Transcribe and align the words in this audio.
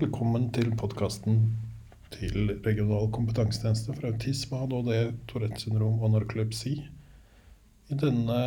velkommen 0.00 0.46
til 0.56 0.70
podkasten 0.80 1.42
til 2.14 2.54
Regional 2.64 3.10
kompetansetjeneste 3.12 3.92
for 3.92 4.06
autisme, 4.08 4.60
ADHD, 4.64 5.10
Tourettes 5.28 5.66
syndrom 5.66 5.98
og 6.00 6.14
narkolepsi. 6.14 6.72
I 7.92 7.98
denne 8.00 8.38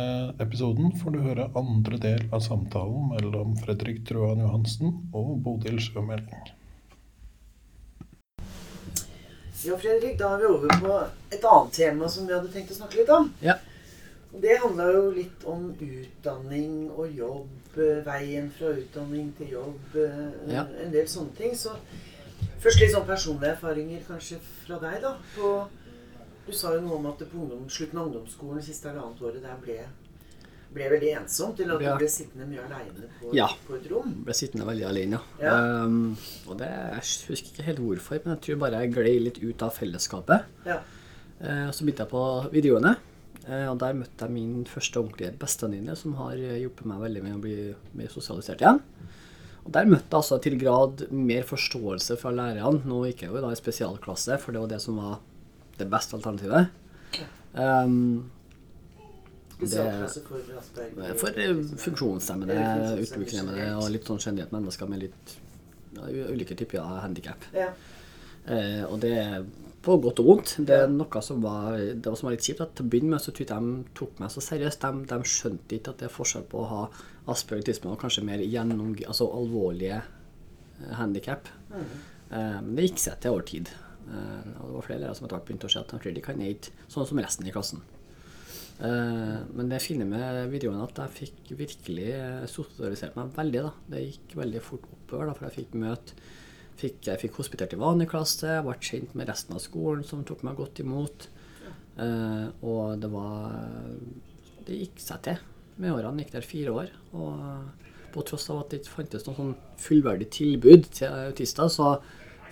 episoden 0.42 0.90
får 0.98 1.14
du 1.14 1.20
høre 1.22 1.46
andre 1.54 2.00
del 2.02 2.24
av 2.34 2.42
samtalen 2.42 3.12
mellom 3.12 3.54
Fredrik 3.60 4.02
Truan 4.08 4.42
Johansen 4.42 4.96
og 5.14 5.30
Bodil 5.44 5.78
Sjømeling. 5.78 6.50
Ja, 9.62 9.78
Fredrik, 9.78 10.18
da 10.18 10.34
er 10.34 10.42
vi 10.42 10.50
over 10.50 10.74
på 10.82 10.98
et 11.30 11.46
annet 11.52 11.78
tema 11.78 12.10
som 12.10 12.26
vi 12.26 12.34
hadde 12.34 12.50
tenkt 12.50 12.74
å 12.74 12.80
snakke 12.80 13.04
litt 13.04 13.14
om. 13.14 13.30
Ja. 13.46 13.60
Det 14.40 14.56
handla 14.58 14.88
jo 14.92 15.10
litt 15.14 15.44
om 15.46 15.68
utdanning 15.78 16.90
og 16.90 17.12
jobb, 17.14 17.48
eh, 17.78 18.00
veien 18.06 18.50
fra 18.50 18.72
utdanning 18.74 19.32
til 19.38 19.52
jobb, 19.54 19.94
eh, 19.94 20.52
Ja. 20.52 20.64
en 20.84 20.90
del 20.92 21.06
sånne 21.06 21.34
ting. 21.36 21.52
Så 21.54 21.70
først 22.60 22.80
litt 22.80 22.92
sånn 22.94 23.06
personlige 23.06 23.56
erfaringer 23.56 24.00
kanskje 24.08 24.38
fra 24.66 24.78
deg, 24.78 25.00
da. 25.02 25.16
På, 25.36 25.68
du 26.46 26.52
sa 26.52 26.74
jo 26.74 26.80
noe 26.80 26.96
om 26.96 27.06
at 27.06 27.18
det 27.18 27.28
på 27.30 27.38
ungdom, 27.38 27.68
slutten 27.68 27.98
av 27.98 28.06
ungdomsskolen 28.10 28.62
siste 28.62 28.88
halvannet 28.90 29.20
året 29.22 29.42
der 29.42 29.56
ble, 29.62 29.78
ble 30.74 30.90
veldig 30.90 31.12
ensomt, 31.22 31.56
til 31.56 31.70
at 31.70 31.80
Ja. 31.80 31.92
du 31.92 31.98
ble 31.98 32.08
sittende 32.08 32.46
mye 32.48 32.64
aleine 32.66 33.08
på, 33.20 33.32
Ja. 33.34 33.46
på 33.68 33.76
et 33.76 33.88
rom. 33.90 34.24
ble 34.24 34.32
sittende 34.34 34.66
veldig 34.66 34.84
alene, 34.88 35.20
ja. 35.40 35.44
Ja. 35.46 35.84
Um, 35.84 36.16
og 36.48 36.58
det, 36.58 36.66
jeg 36.68 37.28
husker 37.28 37.52
ikke 37.54 37.62
helt 37.62 37.78
hvorfor, 37.78 38.20
men 38.24 38.36
jeg 38.36 38.40
tror 38.42 38.58
bare 38.58 38.80
jeg 38.82 38.92
gled 38.92 39.22
litt 39.22 39.42
ut 39.44 39.62
av 39.62 39.72
fellesskapet. 39.72 40.44
Ja. 40.66 40.80
Uh, 41.40 41.70
så 41.70 41.84
begynte 41.84 41.98
jeg 41.98 42.08
på 42.08 42.50
videregående, 42.52 42.96
eh, 42.96 43.13
og 43.44 43.76
der 43.82 43.96
møtte 43.96 44.24
jeg 44.24 44.32
min 44.32 44.64
første 44.68 45.00
ordentlige 45.00 45.34
bestevenninne, 45.40 45.96
som 46.00 46.14
har 46.16 46.38
eh, 46.38 46.60
hjulpet 46.62 46.88
meg 46.88 47.02
veldig 47.02 47.24
med 47.26 47.36
å 47.36 47.42
bli 47.42 47.56
mer 47.98 48.12
sosialisert 48.12 48.64
igjen. 48.64 48.80
Og 49.64 49.72
der 49.72 49.88
møtte 49.88 50.08
jeg 50.08 50.20
altså 50.20 50.38
til 50.44 50.56
grad 50.60 51.04
mer 51.12 51.44
forståelse 51.48 52.16
fra 52.20 52.32
lærerne. 52.32 52.84
Nå 52.88 53.02
gikk 53.08 53.24
jeg 53.24 53.32
jo 53.32 53.42
da 53.44 53.52
i 53.52 53.58
spesialklasse, 53.58 54.38
for 54.40 54.56
det 54.56 54.62
var 54.64 54.72
det 54.72 54.80
som 54.84 55.00
var 55.00 55.18
det 55.76 55.88
beste 55.92 56.16
alternativet. 56.16 56.80
Um, 57.54 58.30
Spesialklasse 59.54 60.24
for 60.26 60.56
Asperger. 60.58 61.16
For 61.20 61.40
eh, 61.40 61.60
funksjonshemmede, 61.84 62.56
utviklingshemmede 63.04 63.68
og 63.78 63.90
litt 63.92 64.08
sånn 64.08 64.22
generelt 64.24 64.56
mennesker 64.56 64.88
med 64.90 65.04
litt 65.04 65.36
ja, 65.94 66.08
ulike 66.32 66.56
typer 66.58 66.88
handikap. 67.04 67.44
Ja. 67.56 67.70
Uh, 68.44 68.82
og 68.88 68.98
det 69.04 69.14
på 69.84 69.96
godt 70.02 70.22
og 70.22 70.28
vondt. 70.30 70.54
Det 70.66 70.78
er 70.84 70.90
noe 70.90 71.22
som 71.24 71.42
var, 71.44 71.76
det 71.78 72.08
var, 72.08 72.16
som 72.18 72.30
var 72.30 72.36
litt 72.36 72.46
kjipt. 72.46 72.62
at 72.64 72.74
Til 72.78 72.86
å 72.86 72.92
begynne 72.92 73.14
med 73.14 73.24
så 73.24 73.34
tror 73.34 73.44
jeg 73.44 73.52
de 73.52 73.94
tok 74.00 74.18
meg 74.22 74.32
så 74.32 74.44
seriøst. 74.44 74.84
De, 74.84 75.06
de 75.12 75.32
skjønte 75.34 75.78
ikke 75.78 75.94
at 75.94 76.02
det 76.02 76.08
er 76.08 76.16
forskjell 76.16 76.48
på 76.50 76.62
å 76.62 76.70
ha 76.72 76.82
aspergertisme 77.34 77.92
og 77.92 78.00
kanskje 78.02 78.26
mer 78.26 78.42
gjennom, 78.44 78.92
altså 79.06 79.30
alvorlige 79.36 80.02
handikap. 80.98 81.52
handikap. 81.70 82.10
Eh, 82.30 82.60
men 82.60 82.76
det 82.76 82.88
gikk 82.88 83.02
seg 83.02 83.18
til 83.22 83.34
over 83.34 83.46
tid. 83.48 83.72
Eh, 84.04 84.46
og 84.60 84.68
det 84.68 84.76
var 84.76 84.86
flere 84.86 85.02
lærere 85.02 85.16
som 85.18 85.26
etter 85.26 85.38
hvert 85.38 85.48
begynte 85.48 85.68
å 85.68 85.74
se 85.74 85.82
at 85.82 85.92
de 85.92 86.00
Fredrik 86.02 86.26
kan 86.28 86.40
ikke 86.44 86.88
sånn 86.92 87.08
som 87.08 87.20
resten 87.22 87.48
i 87.48 87.54
klassen. 87.54 87.84
Eh, 88.82 89.36
men 89.54 89.70
det 89.70 89.82
fine 89.84 90.06
med 90.08 90.48
videoen 90.52 90.80
er 90.80 90.88
at 90.88 91.02
jeg 91.04 91.18
fikk 91.20 91.52
virkelig 91.60 92.08
eh, 92.16 92.46
sosialisert 92.50 93.18
meg 93.18 93.34
veldig. 93.36 93.66
da. 93.68 93.74
Det 93.94 94.06
gikk 94.08 94.38
veldig 94.42 94.64
fort 94.64 94.88
oppover, 94.90 95.30
da, 95.30 95.36
for 95.38 95.48
jeg 95.48 95.58
fikk 95.60 95.78
møte 95.84 96.18
fikk, 96.80 97.00
Jeg 97.06 97.20
fikk 97.22 97.38
hospitert 97.40 97.74
i 97.74 97.80
vanlig 97.80 98.08
klasse, 98.10 98.58
ble 98.64 98.74
kjent 98.80 99.14
med 99.14 99.28
resten 99.30 99.56
av 99.56 99.62
skolen, 99.62 100.04
som 100.06 100.24
tok 100.26 100.44
meg 100.46 100.58
godt 100.58 100.82
imot. 100.84 101.28
Uh, 101.94 102.50
og 102.66 102.98
det 102.98 103.06
var 103.12 103.52
Det 104.66 104.74
gikk 104.80 104.98
seg 104.98 105.22
til 105.22 105.42
med 105.76 105.92
årene. 105.92 106.24
Gikk 106.24 106.34
der 106.34 106.46
fire 106.46 106.74
år. 106.74 106.92
Og 107.12 107.84
på 108.14 108.22
tross 108.26 108.48
av 108.50 108.62
at 108.62 108.70
det 108.70 108.82
ikke 108.82 108.98
fantes 109.02 109.26
noe 109.26 109.36
sånn 109.36 109.56
fullverdig 109.82 110.30
tilbud 110.32 110.86
til 110.94 111.14
autister, 111.28 111.68
så 111.68 111.96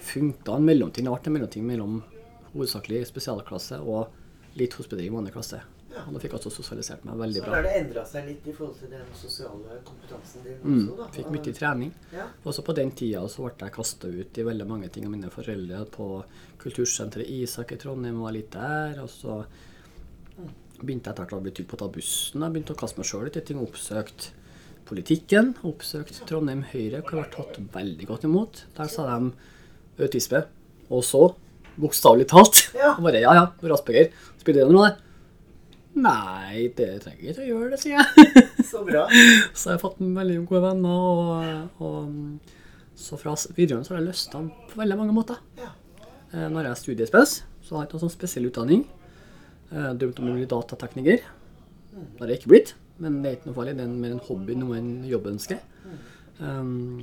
funka 0.03 0.59
en 0.59 0.67
mellomting. 0.67 1.07
Det 1.07 1.15
ble 1.15 1.31
en 1.31 1.37
mellomting 1.39 1.67
mellom 1.67 2.01
hovedsakelig 2.53 3.07
spesialklasse 3.09 3.79
og 3.81 4.59
litt 4.59 4.75
hospitering 4.77 5.13
i 5.13 5.17
vanlig 5.17 5.35
klasse. 5.37 5.63
Ja. 5.93 6.03
Og 6.09 6.15
da 6.15 6.21
fikk 6.23 6.33
jeg 6.33 6.41
også 6.41 6.53
sosialisert 6.57 7.05
meg 7.05 7.19
veldig 7.21 7.41
Så 7.43 7.45
bra. 7.45 7.55
har 7.59 7.63
det 7.67 7.73
endra 7.83 8.05
seg 8.09 8.27
litt 8.31 8.47
i 8.49 8.53
forhold 8.57 8.79
til 8.81 8.89
den 8.91 9.05
sosiale 9.15 9.81
kompetansen 9.85 10.45
din 10.47 10.59
Mm, 10.63 10.89
også, 10.89 10.97
da. 10.97 11.09
fikk 11.19 11.31
mye 11.35 11.55
trening. 11.59 11.93
Ja. 12.13 12.27
Også 12.47 12.65
på 12.65 12.75
den 12.75 12.91
tida 12.97 13.21
så 13.29 13.45
ble 13.45 13.67
jeg 13.67 13.73
kasta 13.77 14.09
ut 14.09 14.39
i 14.39 14.43
veldig 14.49 14.67
mange 14.67 14.89
ting 14.91 15.05
av 15.05 15.11
mine 15.13 15.31
foreldre. 15.31 15.85
På 15.91 16.25
kultursenteret 16.59 17.29
Isak 17.29 17.73
i 17.73 17.77
Trondheim 17.77 18.21
var 18.23 18.33
litt 18.33 18.51
der. 18.51 19.01
Og 19.03 19.11
så 19.11 19.45
begynte 20.83 21.11
jeg 21.11 21.15
etter 21.15 21.25
hvert 21.27 21.37
å 21.39 21.43
bli 21.45 21.53
trygg 21.55 21.69
på 21.71 21.77
å 21.79 21.83
ta 21.85 21.89
bussen. 21.95 22.41
Jeg 22.43 22.53
begynte 22.57 22.75
å 22.75 22.81
kaste 22.81 22.99
meg 22.99 23.07
sjøl 23.07 23.27
ut 23.29 23.37
i 23.37 23.45
ting. 23.47 23.61
Oppsøkt 23.63 24.31
politikken. 24.89 25.53
Oppsøkt 25.69 26.25
Trondheim 26.27 26.65
Høyre, 26.73 27.03
hvor 27.07 27.21
jeg 27.21 27.29
ble 27.29 27.37
tatt 27.37 27.61
veldig 27.77 28.09
godt 28.11 28.25
imot. 28.27 28.65
Der 28.77 28.91
sa 28.91 29.07
de 29.07 29.33
autisme. 30.03 30.45
Og 30.91 31.05
så, 31.07 31.23
bokstavelig 31.79 32.27
talt, 32.33 32.65
Ja. 32.75 32.95
bare 33.05 33.21
ja 33.23 33.33
ja, 33.39 33.47
er 33.63 33.73
Asperger. 33.77 34.11
Spiller 34.43 34.67
det 34.67 34.75
noe? 34.75 34.91
Nei, 35.93 36.71
det 36.77 36.89
trenger 37.05 37.33
ikke 37.35 37.45
å 37.45 37.49
gjøre 37.51 37.71
det, 37.75 37.79
sier 37.83 37.99
jeg. 38.01 38.45
Så 38.71 38.81
bra. 38.87 39.05
Så 39.59 39.69
jeg 39.71 39.77
har 39.77 39.83
fått 39.83 40.01
veldig 40.01 40.39
gode 40.49 40.63
venner, 40.65 41.07
og, 41.13 41.85
og 41.85 42.59
så 43.03 43.17
fra 43.17 43.33
videregående 43.57 43.89
så 43.89 43.95
har 43.95 44.03
jeg 44.03 44.11
løsta 44.11 44.41
på 44.69 44.79
veldig 44.79 44.97
mange 45.01 45.15
måter. 45.17 45.39
Ja. 45.59 45.71
Eh, 46.33 46.45
Når 46.53 46.67
jeg 46.67 46.71
er 46.71 46.81
studiespes, 46.81 47.33
så 47.65 47.75
har 47.75 47.83
jeg 47.83 47.89
ikke 47.89 47.97
noen 47.97 48.05
sånn 48.05 48.13
spesiell 48.15 48.49
utdanning. 48.51 48.85
Jeg 49.73 49.97
Drømt 50.01 50.21
om 50.21 50.29
å 50.29 50.35
bli 50.37 50.45
datatekniker. 50.49 51.25
Det 51.93 52.21
har 52.21 52.31
jeg 52.33 52.43
ikke 52.43 52.53
blitt, 52.53 52.75
men 53.01 53.19
det 53.23 53.31
er 53.31 53.39
ikke 53.39 53.49
noe 53.49 53.57
farlig. 53.57 53.75
Det 53.79 53.87
er 53.87 53.97
mer 54.05 54.15
en 54.15 54.23
hobby 54.29 54.57
noe 54.61 54.77
enn 54.79 54.93
jobbønske. 55.09 55.59
Um, 56.39 57.03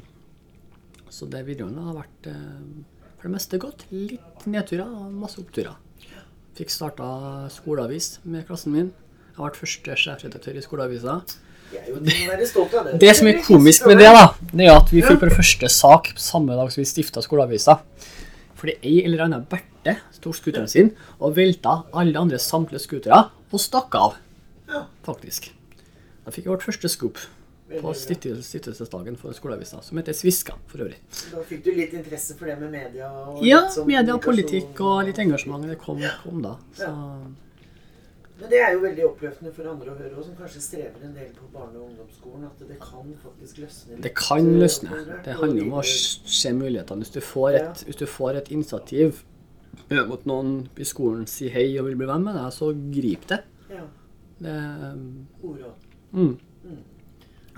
så 1.09 1.25
det 1.29 1.41
videregående 1.47 1.87
har 1.89 1.97
vært 1.97 2.29
eh, 2.29 2.95
for 3.17 3.27
det 3.27 3.33
meste 3.33 3.59
godt. 3.61 3.85
Litt 3.91 4.45
nedturer 4.49 4.85
og 4.87 5.13
masse 5.19 5.41
oppturer. 5.41 5.77
Fikk 6.59 6.73
starta 6.73 7.47
skoleavis 7.53 8.17
med 8.27 8.43
klassen 8.43 8.73
min. 8.75 8.89
Jeg 9.29 9.37
har 9.37 9.45
vært 9.45 9.59
første 9.61 9.93
sjefredaktør 9.95 10.57
i 10.59 10.63
skoleavisa. 10.65 11.13
Det. 11.69 12.97
Det 12.99 13.13
som 13.15 13.29
er 13.29 13.39
komisk 13.45 13.85
med 13.87 14.01
det, 14.01 14.09
da, 14.11 14.25
det 14.51 14.65
er 14.65 14.73
at 14.73 14.91
vi 14.91 15.03
fikk 15.05 15.21
vår 15.21 15.31
første 15.37 15.69
sak 15.71 16.09
samme 16.19 16.57
dag 16.57 16.73
som 16.73 16.81
vi 16.81 16.87
stifta 16.89 17.23
skoleavisa. 17.23 17.77
Fordi 18.59 18.75
ei 18.83 18.97
eller 19.05 19.23
annen 19.29 19.45
Berte 19.47 19.95
tok 20.19 20.35
scooteren 20.35 20.67
sin 20.67 20.91
og 21.21 21.37
velta 21.37 21.77
alle 21.95 22.19
andre 22.19 22.41
samtlige 22.43 22.83
scootere 22.83 23.21
og 23.29 23.63
stakk 23.63 23.95
av, 23.95 24.19
faktisk. 25.07 25.53
Da 26.25 26.35
fikk 26.35 26.49
jeg 26.49 26.57
vårt 26.57 26.67
første 26.67 26.91
scoop 26.91 27.23
på 27.69 27.93
stiftelsesdagen 27.93 29.17
for 29.17 29.35
skoleavisa, 29.37 29.81
som 29.81 29.97
heter 29.97 30.15
Sviska 30.17 30.55
for 30.67 30.81
øvrig. 30.85 30.97
Da 31.31 31.43
fikk 31.45 31.61
du 31.67 31.69
litt 31.75 31.93
interesse 31.93 32.37
for 32.37 32.49
det 32.49 32.57
med 32.61 32.71
media? 32.73 33.09
Og 33.29 33.43
Ja, 33.45 33.61
sånn 33.69 33.87
media, 33.89 34.15
og 34.15 34.23
politikk 34.25 34.81
og 34.81 35.03
litt 35.09 35.21
engasjement. 35.21 35.67
Det 35.69 35.77
kom, 35.81 36.01
kom 36.23 36.41
da. 36.45 36.55
Så 36.79 36.89
Men 38.39 38.51
det 38.53 38.59
er 38.63 38.71
jo 38.71 38.81
veldig 38.85 39.03
oppløftende 39.03 39.51
for 39.51 39.67
andre 39.67 39.91
å 39.91 39.97
høre, 39.99 40.13
og 40.15 40.23
som 40.23 40.35
kanskje 40.37 40.61
strever 40.63 41.01
en 41.03 41.13
del 41.13 41.27
på 41.35 41.49
barne- 41.51 41.75
og 41.75 41.89
ungdomsskolen, 41.89 42.45
at 42.47 42.61
det 42.69 42.77
kan 42.79 43.09
faktisk 43.21 43.57
løsne. 43.65 44.01
Det 44.01 44.13
kan 44.15 44.45
eh, 44.45 44.59
løsne. 44.63 45.01
Det 45.25 45.35
handler 45.41 45.65
om 45.67 45.73
å 45.81 45.83
se 45.83 46.53
mulighetene. 46.55 47.03
Hvis 47.03 47.17
du 47.17 47.19
får 47.19 47.57
et, 47.59 47.83
hvis 47.85 47.99
du 47.99 48.05
får 48.07 48.39
et 48.39 48.51
initiativ 48.55 49.25
eh, 49.89 50.05
mot 50.07 50.23
noen 50.25 50.69
i 50.79 50.87
skolen 50.87 51.27
sier 51.27 51.51
hei 51.51 51.67
og 51.81 51.89
vil 51.89 51.99
bli 51.99 52.07
venn 52.07 52.23
med 52.23 52.39
deg, 52.39 52.53
så 52.55 52.71
grip 52.95 53.27
det. 53.27 53.43
Ja. 53.69 53.83
det 54.39 54.55
um, 54.95 55.27
mm, 56.15 56.33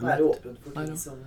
Være 0.03 0.27
åpen 0.27 0.57
for 0.63 0.75
ting 0.77 0.97
som 0.97 1.19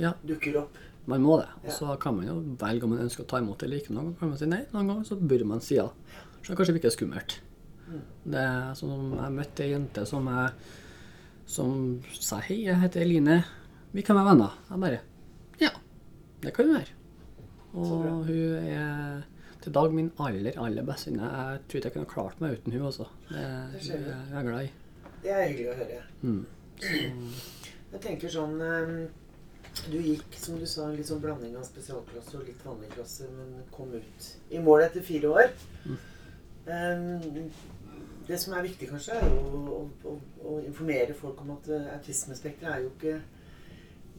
ja, 0.00 0.12
dukker 0.26 0.56
opp. 0.62 0.76
man 1.06 1.22
må 1.24 1.38
det. 1.40 1.48
Og 1.64 1.72
så 1.76 1.96
kan 2.00 2.16
man 2.16 2.26
jo 2.28 2.36
velge 2.60 2.84
om 2.86 2.90
man 2.94 3.02
ønsker 3.06 3.24
å 3.24 3.28
ta 3.32 3.38
imot 3.42 3.58
det 3.58 3.66
eller 3.68 3.82
ikke. 3.82 3.92
Noen 3.96 4.10
ganger 4.12 4.18
kan 4.20 4.28
man 4.32 4.38
si 4.38 4.46
nei, 4.50 4.60
noen 4.72 4.92
ganger 4.92 5.08
så 5.08 5.16
bør 5.32 5.44
man 5.50 5.60
si 5.64 5.76
ja. 5.80 5.88
Så 6.42 6.52
det 6.52 6.56
kanskje 6.58 6.76
virker 6.78 6.94
skummelt. 6.94 7.40
Det 8.24 8.38
er 8.40 8.72
sånn 8.78 8.88
som 8.94 9.10
Jeg 9.18 9.34
møtte 9.36 9.64
ei 9.66 9.72
jente 9.74 10.04
som, 10.08 10.26
jeg, 10.32 10.52
som 11.46 11.74
sa 12.16 12.38
hei, 12.46 12.62
jeg 12.68 12.78
heter 12.80 13.02
Eline, 13.04 13.40
vi 13.92 14.02
kan 14.06 14.16
være 14.16 14.30
venner. 14.32 14.54
Jeg 14.70 14.80
bare 14.86 15.00
ja, 15.60 15.70
det 16.42 16.54
kan 16.56 16.66
vi 16.70 16.78
være. 16.78 16.94
Og 17.74 18.24
hun 18.26 18.66
er 18.68 19.22
til 19.62 19.72
dag 19.76 19.92
min 19.94 20.08
aller, 20.18 20.56
aller 20.58 20.82
beste 20.88 21.10
venninne. 21.10 21.28
Jeg 21.28 21.60
tror 21.68 21.78
ikke 21.78 21.90
jeg 21.90 21.94
kunne 21.98 22.10
klart 22.14 22.40
meg 22.42 22.56
uten 22.58 22.72
hun 22.74 22.88
også. 22.88 23.06
Det, 23.28 23.44
Det 23.74 23.82
skjønner 23.84 24.08
jeg. 24.08 24.32
er 24.40 24.48
glad 24.48 24.64
i. 24.64 24.72
Det 25.22 25.30
er 25.36 25.44
hyggelig 25.52 25.68
å 25.70 25.76
høre. 25.82 26.00
Mm. 26.22 26.42
Jeg 27.92 28.00
tenker 28.00 28.28
sånn 28.32 28.60
eh, 28.64 28.92
Du 29.90 29.98
gikk, 30.00 30.34
som 30.36 30.58
du 30.60 30.66
sa, 30.68 30.88
litt 30.92 31.06
sånn 31.08 31.20
blanding 31.22 31.56
av 31.56 31.64
spesialklasse 31.68 32.36
og 32.38 32.46
litt 32.48 32.62
vanlig 32.64 32.90
klasse, 32.94 33.28
men 33.32 33.62
kom 33.72 33.92
ut 33.94 34.30
i 34.50 34.58
mål 34.60 34.82
etter 34.88 35.04
fire 35.06 35.30
år. 35.32 35.52
Mm. 36.66 37.50
Det 38.28 38.38
som 38.38 38.54
er 38.54 38.62
viktig, 38.68 38.86
kanskje, 38.92 39.16
er 39.18 39.30
jo 39.32 39.62
å, 39.74 39.78
å, 40.06 40.16
å 40.46 40.58
informere 40.62 41.14
folk 41.18 41.40
om 41.42 41.56
at 41.56 41.68
eh, 41.74 41.88
autismespekteret 41.96 42.70
er 42.76 42.84
jo 42.84 42.92
ikke 42.94 43.16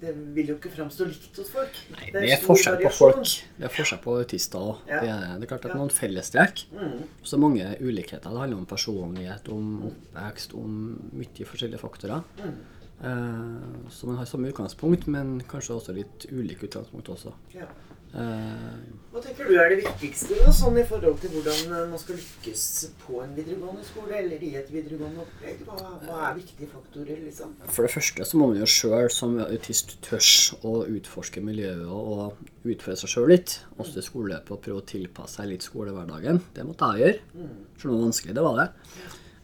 Det 0.04 0.12
vil 0.36 0.50
jo 0.52 0.56
ikke 0.58 0.72
framstå 0.74 1.06
likt 1.08 1.38
hos 1.40 1.52
folk. 1.54 1.78
Nei, 1.94 2.10
Det 2.12 2.18
er 2.19 2.26
det 2.26 2.31
er 2.36 2.42
forskjell 2.44 2.76
forskjell 2.76 2.90
på 2.90 2.98
folk. 2.98 3.30
Det 3.62 3.68
er 3.69 3.72
forskjell 3.78 4.02
på 4.04 4.16
autister 4.19 4.60
òg. 4.74 4.81
Ja. 4.90 5.00
Det, 5.00 5.12
er- 5.14 5.38
det 5.40 5.46
er 5.46 5.52
klart 5.54 5.68
at 5.69 5.72
Ja. 5.72 5.78
noen 5.80 5.94
fellestrekk. 5.96 6.66
Mm. 6.76 6.98
Så 7.24 7.40
mange 7.40 7.69
ulikheter. 7.80 8.28
Det 8.34 8.42
handler 8.44 8.58
om 8.60 8.66
personlighet, 8.68 9.48
om 9.54 9.69
oppvekst, 9.94 10.58
om 10.60 10.74
mye 11.22 11.48
forskjellige 11.54 11.80
faktorer. 11.80 12.26
Mm. 12.44 12.58
Eh, 13.04 13.90
så 13.92 14.08
man 14.08 14.16
har 14.22 14.26
samme 14.30 14.48
utgangspunkt, 14.54 15.08
men 15.12 15.42
kanskje 15.50 15.76
også 15.76 15.96
litt 15.98 16.28
ulike 16.32 16.70
utgangspunkt 16.70 17.10
også. 17.12 17.34
Ja. 17.56 17.68
Eh, 18.14 18.74
Hva 19.10 19.22
tenker 19.26 19.48
du 19.50 19.56
er 19.58 19.72
det 19.74 19.80
viktigste 19.82 20.36
da, 20.38 20.52
sånn 20.54 20.76
i 20.78 20.84
forhold 20.86 21.18
til 21.24 21.32
hvordan 21.34 21.72
eh, 21.74 21.88
man 21.90 22.00
skal 22.00 22.20
lykkes 22.20 22.66
på 23.02 23.24
en 23.24 23.32
videregående 23.34 23.82
skole 23.88 24.20
eller 24.20 24.44
i 24.46 24.52
et 24.60 24.70
videregående 24.72 25.24
opplegg? 25.26 25.64
Hva, 25.66 25.80
hva 26.06 26.20
er 26.30 26.38
viktige 26.38 26.70
faktorer, 26.70 27.24
liksom? 27.26 27.56
For 27.74 27.88
det 27.88 27.92
første 27.96 28.28
så 28.30 28.40
må 28.40 28.52
man 28.52 28.62
jo 28.62 28.70
sjøl 28.70 29.10
som 29.12 29.34
autist 29.48 29.98
tørs 30.06 30.54
å 30.62 30.76
utforske 30.94 31.42
miljøet 31.44 31.90
og 31.90 32.38
utføre 32.70 33.02
seg 33.02 33.16
sjøl 33.16 33.34
litt. 33.34 33.58
Også 33.82 33.98
i 34.00 34.06
skoleløpet 34.06 34.54
og 34.56 34.62
prøve 34.64 34.84
å 34.84 34.88
tilpasse 34.94 35.42
seg 35.42 35.50
litt 35.50 35.66
skolehverdagen. 35.66 36.40
Det 36.54 36.68
måtte 36.70 36.94
jeg 36.94 37.04
gjøre. 37.34 37.50
For 37.82 37.90
noe 37.92 38.06
vanskelig 38.06 38.38
det 38.38 38.46
var 38.46 38.62
det. 38.62 38.70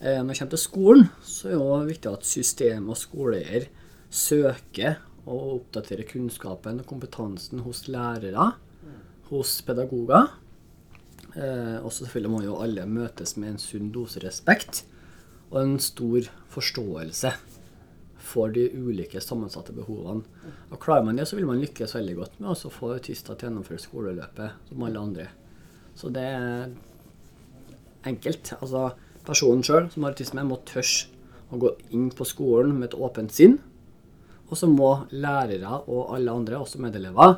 Eh, 0.02 0.22
Når 0.24 0.32
det 0.32 0.40
kommer 0.40 0.56
til 0.56 0.64
skolen, 0.64 1.10
så 1.24 1.50
er 1.52 1.60
det 1.86 1.94
viktig 1.94 2.12
at 2.14 2.26
system 2.26 2.90
og 2.90 2.98
skoleeier 2.98 3.68
søker 4.10 5.00
og 5.28 5.60
oppdaterer 5.60 6.08
kunnskapen 6.08 6.80
og 6.82 6.88
kompetansen 6.90 7.60
hos 7.66 7.84
lærere, 7.92 8.54
hos 9.30 9.62
pedagoger. 9.62 10.32
Eh, 11.36 11.78
og 11.84 11.92
selvfølgelig 11.94 12.32
må 12.32 12.42
jo 12.46 12.58
alle 12.64 12.88
møtes 12.90 13.36
med 13.38 13.50
en 13.54 13.62
sunn 13.62 13.92
dose 13.94 14.22
respekt 14.24 14.86
og 15.52 15.62
en 15.62 15.76
stor 15.80 16.26
forståelse 16.50 17.34
for 18.30 18.52
de 18.54 18.68
ulike 18.74 19.22
sammensatte 19.22 19.74
behovene. 19.74 20.24
Og 20.72 20.80
Klarer 20.82 21.04
man 21.06 21.18
det, 21.18 21.28
så 21.28 21.36
vil 21.38 21.48
man 21.50 21.62
lykkes 21.62 21.96
veldig 21.96 22.16
godt 22.16 22.40
med 22.40 22.50
å 22.54 22.72
få 22.74 22.94
autister 22.96 23.36
til 23.36 23.48
å 23.48 23.52
gjennomføre 23.52 23.84
skoleløpet 23.84 24.70
som 24.70 24.84
alle 24.86 25.00
andre. 25.02 25.28
Så 25.98 26.10
det 26.14 26.24
er 26.24 26.70
enkelt. 28.10 28.54
Altså, 28.62 28.90
personen 29.30 29.66
sjøl 29.66 29.90
som 29.94 30.06
har 30.06 30.16
autisme, 30.16 30.46
må 30.48 30.60
tørs 30.68 31.10
å 31.50 31.60
gå 31.62 31.74
inn 31.96 32.10
på 32.14 32.28
skolen 32.28 32.78
med 32.78 32.92
et 32.92 32.98
åpent 32.98 33.34
sinn. 33.34 33.60
Og 34.50 34.58
så 34.58 34.70
må 34.70 34.90
lærere 35.14 35.84
og 35.86 36.16
alle 36.16 36.34
andre, 36.34 36.58
også 36.58 36.82
medelever, 36.82 37.38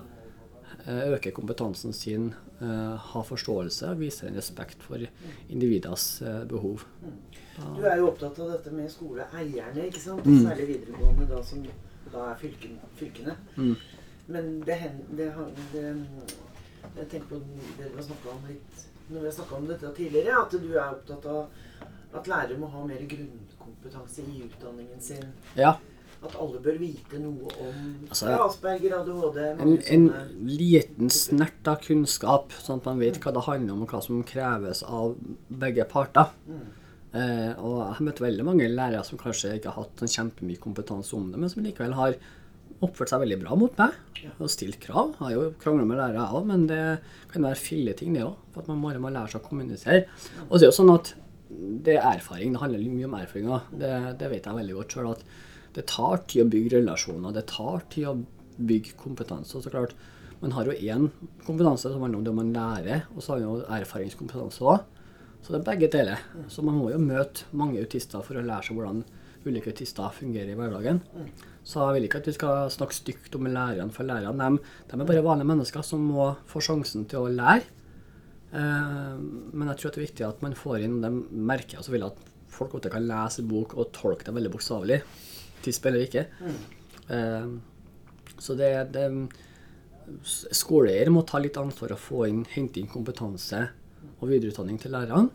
eh, 0.86 1.12
øke 1.12 1.34
kompetansen 1.36 1.94
sin, 1.94 2.34
eh, 2.62 2.96
ha 2.96 3.24
forståelse 3.24 3.90
og 3.92 4.00
vise 4.00 4.28
en 4.28 4.36
respekt 4.36 4.84
for 4.84 4.98
individers 5.50 6.22
eh, 6.22 6.44
behov. 6.46 6.86
Du 7.76 7.84
er 7.84 7.98
jo 7.98 8.08
opptatt 8.08 8.40
av 8.40 8.54
dette 8.54 8.72
med 8.72 8.90
skoleeierne, 8.90 9.88
ikke 9.90 10.00
sant? 10.00 10.26
Mm. 10.26 10.46
Særlig 10.48 10.68
videregående, 10.68 11.28
da, 11.28 11.42
som 11.44 11.66
da 12.12 12.30
er 12.32 12.40
fylken, 12.40 12.80
fylkene. 12.96 13.36
Mm. 13.58 13.76
Men 14.28 14.62
det 14.62 14.80
det, 15.18 15.34
det, 15.74 15.98
Jeg 16.98 17.08
tenker 17.10 17.28
på 17.28 17.38
det 17.78 17.92
du 17.92 17.96
har 17.96 18.04
snakket 18.04 18.32
om 18.32 18.48
litt 18.48 18.88
når 19.12 19.20
vi 19.20 19.26
har 19.28 19.34
snakka 19.36 19.56
om 19.56 19.68
dette 19.68 19.92
tidligere, 19.96 20.40
at 20.42 20.56
du 20.56 20.72
er 20.72 20.88
opptatt 20.88 21.26
av 21.28 21.48
at 22.18 22.28
lærere 22.28 22.58
må 22.60 22.70
ha 22.72 22.84
mer 22.88 23.02
grunnkompetanse 23.08 24.26
i 24.28 24.44
utdanningen 24.48 25.02
sin. 25.04 25.32
Ja, 25.60 25.78
At 26.22 26.36
alle 26.38 26.60
bør 26.62 26.76
vite 26.78 27.18
noe 27.18 27.50
om 27.64 27.78
Altså, 28.08 28.28
ja, 28.30 28.42
Asperger, 28.46 28.94
ADHD 29.00 29.40
en, 29.64 29.72
en 29.96 30.04
liten 30.46 31.10
snert 31.10 31.66
av 31.72 31.80
kunnskap, 31.82 32.54
sånn 32.62 32.78
at 32.78 32.90
man 32.92 33.02
vet 33.02 33.18
hva 33.24 33.34
det 33.34 33.46
handler 33.48 33.74
om, 33.74 33.88
og 33.88 33.96
hva 33.96 34.04
som 34.06 34.20
kreves 34.28 34.84
av 34.86 35.16
begge 35.64 35.88
parter. 35.90 36.30
Mm. 36.46 36.68
Eh, 37.12 37.50
og 37.58 37.80
jeg 37.80 37.96
har 37.98 38.06
møtt 38.08 38.22
veldig 38.24 38.46
mange 38.48 38.70
lærere 38.70 39.02
som 39.08 39.20
kanskje 39.20 39.56
ikke 39.58 39.74
har 39.74 39.84
hatt 39.84 40.04
sånn 40.04 40.14
kjempemye 40.14 40.62
kompetanse 40.62 41.18
om 41.18 41.32
det, 41.32 41.42
men 41.42 41.52
som 41.52 41.66
likevel 41.66 41.98
har 41.98 42.16
oppført 42.82 43.12
seg 43.12 43.22
veldig 43.22 43.40
bra 43.44 43.58
mot 43.60 43.82
meg 43.82 44.22
og 44.38 44.50
stilt 44.50 44.80
krav. 44.82 45.12
Jeg 45.18 45.26
har 45.26 45.34
jo 45.36 45.50
krangla 45.62 45.88
med 45.90 46.00
lærere, 46.00 46.22
jeg 46.22 46.38
òg, 46.38 46.48
men 46.50 46.64
det 46.70 46.84
kan 47.34 47.46
være 47.50 47.60
filleting, 47.60 48.16
det 48.16 48.24
òg. 48.26 48.38
For 48.54 48.64
at 48.64 48.72
man 48.72 48.86
bare 48.86 49.02
må 49.02 49.12
lære 49.14 49.34
seg 49.34 49.42
å 49.42 49.50
kommunisere. 49.50 50.06
Og 50.48 50.56
så 50.56 50.62
er 50.62 50.64
det 50.64 50.70
jo 50.70 50.78
sånn 50.80 50.94
at 50.94 51.14
det 51.86 51.98
er 51.98 52.08
erfaring. 52.16 52.54
Det 52.54 52.62
handler 52.62 52.86
mye 52.92 53.10
om 53.10 53.18
erfaringer. 53.20 53.66
Det, 53.72 53.92
det 54.20 54.30
vet 54.32 54.48
jeg 54.48 54.60
veldig 54.60 54.78
godt 54.78 54.96
sjøl. 54.96 55.12
At 55.12 55.26
det 55.76 55.88
tar 55.92 56.24
tid 56.28 56.46
å 56.46 56.52
bygge 56.52 56.78
relasjoner. 56.78 57.36
Det 57.36 57.46
tar 57.52 57.86
tid 57.94 58.10
å 58.12 58.16
bygge 58.72 58.98
kompetanse. 59.00 59.56
Og 59.58 59.66
så 59.66 59.74
klart, 59.74 59.96
man 60.42 60.56
har 60.56 60.68
jo 60.68 60.74
én 60.74 61.10
kompetanse 61.46 61.90
som 61.90 62.02
handler 62.02 62.22
om 62.22 62.26
det 62.26 62.34
man 62.34 62.54
lærer, 62.56 63.06
og 63.14 63.22
så 63.22 63.36
har 63.36 63.44
man 63.44 63.62
jo 63.62 63.66
erfaringskompetanse 63.78 64.66
òg. 64.66 64.86
Så 65.42 65.54
det 65.54 65.62
er 65.62 65.68
begge 65.72 65.90
deler. 65.94 66.22
Så 66.54 66.64
man 66.66 66.78
må 66.78 66.92
jo 66.92 67.02
møte 67.02 67.48
mange 67.58 67.82
autister 67.82 68.24
for 68.26 68.38
å 68.38 68.46
lære 68.46 68.68
seg 68.68 68.78
hvordan 68.78 69.04
ulike 69.42 69.72
autister 69.74 70.14
fungerer 70.14 70.54
i 70.54 70.58
hverdagen. 70.58 71.02
Så 71.66 71.82
jeg 71.82 71.98
vil 71.98 72.08
ikke 72.08 72.22
at 72.22 72.30
vi 72.30 72.36
skal 72.36 72.74
snakke 72.74 72.98
stygt 72.98 73.38
om 73.38 73.48
lærerne, 73.50 73.94
for 73.94 74.06
lærerne 74.06 74.52
de, 74.58 74.74
de 74.92 74.98
er 75.00 75.08
bare 75.08 75.26
vanlige 75.26 75.50
mennesker 75.50 75.86
som 75.86 76.04
må 76.14 76.34
få 76.50 76.62
sjansen 76.62 77.08
til 77.10 77.26
å 77.26 77.32
lære. 77.32 77.66
Eh, 78.52 79.18
men 79.20 79.72
jeg 79.72 79.80
tror 79.80 79.94
det 79.94 80.02
er 80.02 80.08
viktig 80.08 80.28
at 80.28 80.46
man 80.46 80.58
får 80.58 80.86
inn 80.86 81.00
de 81.04 81.12
merket, 81.52 81.80
og 81.80 81.88
så 81.88 81.96
vil 81.96 82.06
jeg 82.06 82.14
at 82.14 82.32
folk 82.52 82.76
ofte 82.78 82.92
kan 82.92 83.08
lese 83.08 83.46
bok 83.48 83.78
og 83.80 83.92
tolke 83.96 84.28
det 84.28 84.36
veldig 84.36 84.54
bokstavelig. 84.54 85.02
Tisp 85.62 85.86
eller 85.86 86.08
ikke. 86.08 86.26
Mm. 86.42 87.58
så 88.42 88.56
det, 88.58 88.70
det 88.96 89.04
Skoleeier 90.56 91.10
må 91.14 91.22
ta 91.28 91.40
litt 91.42 91.58
ansvar 91.60 91.94
og 91.94 92.02
få 92.02 92.24
inn, 92.30 92.42
hente 92.50 92.80
inn 92.82 92.90
kompetanse 92.90 93.60
og 94.18 94.30
videreutdanning 94.30 94.80
til 94.82 94.94
lærerne. 94.96 95.30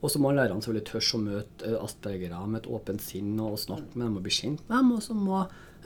Og 0.00 0.10
så 0.12 0.20
må 0.22 0.32
lærerne 0.32 0.62
selvfølgelig 0.64 0.88
tørre 0.88 1.18
å 1.18 1.22
møte 1.22 1.68
eh, 1.68 1.76
aspergere 1.82 2.40
med 2.48 2.62
et 2.62 2.70
åpent 2.72 3.02
sinn 3.04 3.34
og 3.42 3.58
snakke 3.60 3.96
med 3.96 4.06
dem 4.06 4.18
og 4.20 4.24
bli 4.24 4.34
kjent 4.34 4.62
med 4.68 4.78
dem. 4.78 4.92
Og 4.96 5.02
så 5.04 5.16
må 5.16 5.42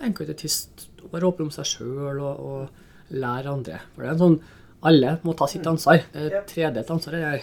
enkelte 0.06 0.36
tist 0.38 0.86
være 1.10 1.30
åpne 1.30 1.48
om 1.48 1.52
seg 1.54 1.68
sjøl 1.68 2.20
og, 2.20 2.44
og 2.50 3.14
lære 3.14 3.50
andre. 3.50 3.80
For 3.94 4.04
det 4.04 4.10
er 4.10 4.14
en 4.14 4.22
sånn 4.22 4.38
Alle 4.82 5.18
må 5.22 5.34
ta 5.36 5.46
sitt 5.50 5.66
ansvar. 5.66 6.02
Det 6.12 6.20
er 6.26 6.30
Ja. 6.30 6.40
et 6.40 6.46
tredelt 6.46 6.90
ansvar. 6.90 7.12
det 7.12 7.24
her. 7.24 7.42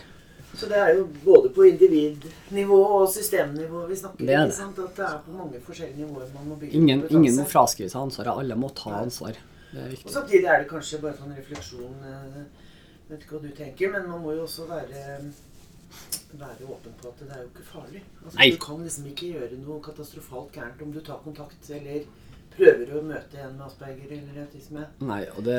Så 0.57 0.67
det 0.67 0.77
er 0.77 0.95
jo 0.95 1.03
både 1.23 1.49
på 1.53 1.63
individnivå 1.69 2.77
og 3.01 3.09
systemnivå 3.13 3.87
vi 3.87 3.95
snakker 3.95 4.29
er 4.29 4.51
sant? 4.51 4.79
At 4.79 4.95
det 4.95 5.05
er 5.05 5.19
på 5.25 5.31
mange 5.37 5.59
forskjellige 5.61 5.97
nivåer 5.97 6.33
man 6.33 6.47
må 6.49 6.55
bygge 6.55 6.73
Ingen, 6.73 7.03
ingen 7.11 7.35
må 7.35 7.45
fraskrive 7.45 7.89
seg 7.89 8.01
ansvaret. 8.01 8.37
Alle 8.39 8.55
må 8.55 8.69
ta 8.73 8.89
ansvar. 9.03 9.35
Det 9.73 9.83
er 9.83 9.91
Og 10.05 10.11
samtidig 10.11 10.45
er 10.45 10.63
det 10.63 10.69
kanskje 10.69 11.01
bare 11.01 11.13
sånn 11.13 11.35
refleksjon 11.37 11.95
Jeg 12.03 12.45
Vet 13.09 13.21
ikke 13.23 13.37
hva 13.37 13.41
du 13.41 13.51
tenker, 13.55 13.91
men 13.91 14.09
man 14.09 14.19
må 14.21 14.33
jo 14.35 14.41
også 14.43 14.67
være 14.67 15.31
være 16.37 16.65
åpen 16.67 16.91
på 17.01 17.07
at 17.07 17.19
det 17.21 17.29
er 17.31 17.41
jo 17.43 17.49
ikke 17.53 17.65
farlig. 17.71 18.01
Altså. 18.25 18.37
Du 18.51 18.57
kan 18.65 18.81
liksom 18.83 19.05
ikke 19.05 19.29
gjøre 19.33 19.59
noe 19.61 19.79
katastrofalt 19.85 20.51
gærent 20.51 20.81
om 20.83 20.91
du 20.91 20.99
tar 20.99 21.21
kontakt 21.23 21.69
eller 21.71 22.01
prøver 22.57 22.91
å 22.97 23.01
møte 23.05 23.39
en 23.43 23.55
med 23.57 23.65
asperger 23.67 24.11
eller 24.17 24.41
autisme. 24.43 24.85
Nei, 25.05 25.21
og 25.37 25.43
det 25.45 25.57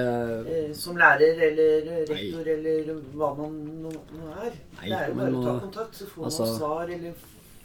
Eh, 0.48 0.72
som 0.74 0.96
lærer 0.98 1.40
eller 1.48 1.88
rektor 2.10 2.46
eller 2.54 2.92
hva 3.14 3.32
man 3.38 3.58
nå, 3.82 3.92
nå 4.18 4.30
er. 4.44 4.52
Nei, 4.80 4.88
det 4.88 4.98
er 4.98 5.08
jo 5.08 5.14
bare 5.14 5.32
å 5.32 5.44
ta 5.44 5.58
kontakt, 5.66 5.94
så 5.94 6.06
får 6.06 6.24
altså- 6.24 6.46
man 6.46 6.58
svar 6.58 6.90
eller 6.96 7.14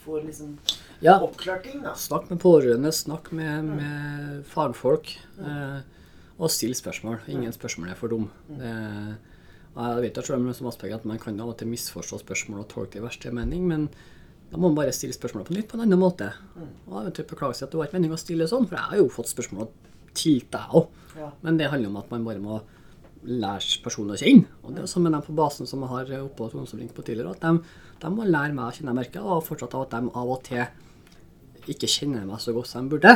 får 0.06 0.25
liksom 0.25 0.58
Ja, 1.02 1.20
oppklart 1.20 1.63
ting, 1.63 1.82
da. 1.82 1.94
snakk 1.94 2.30
med 2.30 2.40
pårørende, 2.40 2.92
snakk 2.92 3.32
med, 3.32 3.63
med 3.66 4.46
fagfolk. 4.46 5.18
Eh, 5.40 5.82
og 6.40 6.50
still 6.50 6.74
spørsmål. 6.74 7.20
Ingen 7.28 7.54
spørsmål 7.54 7.92
er 7.92 7.96
for 7.96 8.08
dum. 8.10 8.30
Det, 8.50 9.18
og 9.75 9.84
jeg 9.96 10.02
vet 10.02 10.18
at 10.18 10.25
selv 10.25 10.40
om 10.42 10.54
som 10.54 10.68
Asperger 10.68 10.96
at 10.96 11.06
man 11.06 11.20
kan 11.20 11.40
av 11.40 11.50
og 11.50 11.58
til 11.58 11.68
misforstå 11.68 12.20
spørsmål 12.22 12.60
og 12.60 12.70
tolke 12.70 12.92
det 12.94 13.02
i 13.02 13.06
verste 13.06 13.32
mening, 13.34 13.68
men 13.68 13.90
da 14.53 14.60
må 14.60 14.69
man 14.69 14.77
bare 14.77 14.93
stille 14.93 15.15
spørsmålet 15.15 15.50
på 15.50 15.55
nytt 15.55 15.72
på 15.72 15.79
en 15.79 15.88
annen 15.88 15.98
måte. 15.98 16.27
Og 16.86 17.00
eventuelt 17.00 17.31
beklage 17.31 17.57
seg 17.57 17.65
at 17.65 17.74
det 17.74 17.79
var 17.79 17.88
ikke 17.89 17.98
meningen 17.98 18.19
å 18.19 18.22
stille 18.22 18.45
sånn, 18.50 18.67
for 18.69 18.77
jeg 18.77 18.91
har 18.91 19.00
jo 19.01 19.10
fått 19.10 19.31
spørsmål 19.31 19.72
til 19.72 19.93
tilt 20.13 20.51
deg 20.53 20.75
òg. 20.77 20.91
Ja. 21.17 21.31
Men 21.41 21.57
det 21.57 21.72
handler 21.74 21.89
om 21.89 22.00
at 22.03 22.13
man 22.13 22.27
bare 22.27 22.43
må 22.43 22.60
lære 23.24 23.81
personen 23.81 24.13
å 24.13 24.19
kjenne. 24.19 24.45
Og 24.62 24.75
det 24.75 24.83
er 24.83 24.91
som 24.91 25.05
med 25.05 25.15
dem 25.15 25.24
på 25.25 25.33
basen 25.38 25.69
som 25.69 25.81
jeg 25.81 25.89
har 25.93 26.13
oppe 26.19 26.45
hos 26.45 26.53
Onsomring 26.60 26.91
på 26.93 27.05
tidligere, 27.07 27.33
at 27.33 27.41
de, 27.41 27.81
de 28.03 28.12
må 28.13 28.27
lære 28.27 28.53
meg 28.53 28.67
å 28.67 28.77
kjenne 28.77 28.95
merket, 28.98 29.22
og 29.24 29.45
fortsatt 29.48 29.74
at 29.79 29.95
de 29.95 30.13
av 30.13 30.33
og 30.36 30.43
til 30.45 31.72
ikke 31.74 31.89
kjenner 31.89 32.27
meg 32.27 32.43
så 32.43 32.53
godt 32.53 32.69
som 32.69 32.86
de 32.86 32.93
burde. 32.93 33.15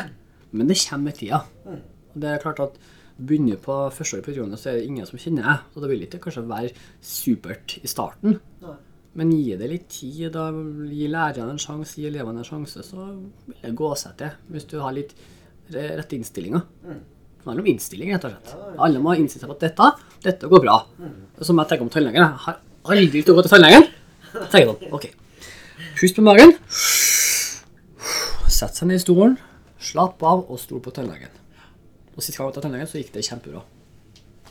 Men 0.55 0.71
det 0.71 0.79
kommer 0.85 1.11
med 1.11 1.19
tida. 1.19 1.43
Og 1.67 2.21
det 2.23 2.33
er 2.33 2.41
klart 2.41 2.63
at 2.63 2.81
begynner 3.17 3.57
på 3.61 3.75
første 3.93 4.17
året 4.17 4.25
på 4.25 4.31
videregående, 4.31 4.59
så 4.61 4.71
er 4.71 4.79
det 4.79 4.89
ingen 4.89 5.07
som 5.09 5.19
kjenner 5.21 5.45
deg. 5.45 5.69
Så 5.73 5.83
det 5.83 5.89
vil 5.91 6.05
ikke 6.05 6.21
kanskje 6.23 6.45
være 6.47 6.73
supert 7.03 7.77
i 7.81 7.89
starten. 7.89 8.37
Nei. 8.63 8.77
Men 9.17 9.31
gi 9.33 9.55
det 9.57 9.67
litt 9.71 9.87
tid, 9.89 10.27
da, 10.35 10.51
gi 10.93 11.07
lærerne 11.09 11.55
en 11.55 11.61
sjanse, 11.61 11.97
gi 11.97 12.05
elevene 12.09 12.43
en 12.43 12.47
sjanse, 12.47 12.83
så 12.85 13.07
vil 13.47 13.55
det 13.63 13.71
gå 13.79 13.89
seg 13.97 14.17
til. 14.19 14.35
Hvis 14.53 14.67
du 14.69 14.75
har 14.83 14.93
litt 14.93 15.15
rette 15.73 16.15
innstillinger. 16.15 16.61
Det 16.83 17.47
handler 17.47 17.63
om 17.63 17.69
innstilling, 17.71 18.11
rett 18.13 18.27
og 18.27 18.33
slett. 18.35 18.51
Alle 18.83 19.01
må 19.01 19.15
innstille 19.17 19.43
seg 19.45 19.49
på 19.51 19.55
at 19.57 19.63
dette, 19.65 19.87
dette 20.25 20.49
går 20.51 20.61
bra. 20.63 20.77
Som 21.41 21.59
jeg 21.61 21.71
tenker 21.71 21.87
om 21.87 21.91
tannlegen. 21.93 22.21
Jeg 22.21 22.43
har 22.45 22.59
aldri 22.91 23.07
lyst 23.17 23.27
til 23.29 23.33
å 23.33 23.39
gå 23.39 23.45
til 23.47 23.53
tannlegen. 23.55 23.87
Tenker 24.51 24.69
sånn, 24.73 24.93
ok. 24.97 25.07
Pust 25.97 26.17
på 26.19 26.25
magen. 26.27 26.53
Sett 28.57 28.77
seg 28.77 28.89
ned 28.89 28.99
i 28.99 29.03
stolen, 29.03 29.37
slapp 29.81 30.21
av 30.25 30.45
og 30.45 30.61
stol 30.61 30.81
på 30.83 30.93
tannlegen. 30.93 31.33
Og 32.15 32.23
Sist 32.25 32.37
gang 32.37 32.47
jeg 32.47 32.51
var 32.51 32.55
til 32.59 32.67
tannlegen, 32.67 32.89
så 32.89 33.01
gikk 33.01 33.13
det 33.15 33.25
kjempebra. 33.27 33.63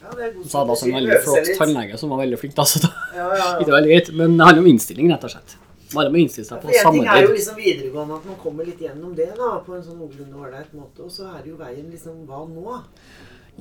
Ja, 0.02 0.10
det 0.14 0.24
er 0.26 0.32
god 0.36 0.48
Så 0.50 0.58
hadde 0.60 0.74
også 0.76 0.86
en 0.88 0.96
veldig 0.98 1.20
flott 1.24 1.52
tannlege 1.60 1.98
som 2.00 2.10
var 2.12 2.18
veldig 2.24 2.38
flink. 2.40 2.54
da, 2.56 2.64
så 2.64 2.82
da 2.84 2.90
Ja, 3.14 3.28
ja, 3.36 3.46
ja. 3.60 3.68
veldig 3.76 3.92
greit. 3.94 4.10
Men 4.14 4.36
det 4.36 4.46
handler 4.48 4.62
om 4.64 4.68
innstilling, 4.72 5.10
rett 5.12 5.24
og 5.28 5.32
slett. 5.36 5.56
Bare 5.94 6.10
med 6.10 6.30
For 6.34 6.58
på 6.58 6.68
en 6.74 6.92
ting 6.92 7.06
er 7.06 7.22
jo 7.22 7.32
liksom 7.32 7.56
videregående 7.56 8.16
at 8.18 8.24
man 8.26 8.36
kommer 8.42 8.66
litt 8.66 8.80
gjennom 8.82 9.14
det 9.14 9.28
da, 9.38 9.52
på 9.62 9.76
en 9.76 9.84
sånn 9.86 10.00
noenlunde 10.00 10.34
ålreit 10.42 10.72
måte. 10.74 11.06
Og 11.06 11.10
så 11.14 11.28
er 11.30 11.44
det 11.44 11.52
jo 11.52 11.56
veien 11.60 11.86
liksom 11.92 12.24
Hva 12.26 12.42
nå? 12.50 12.80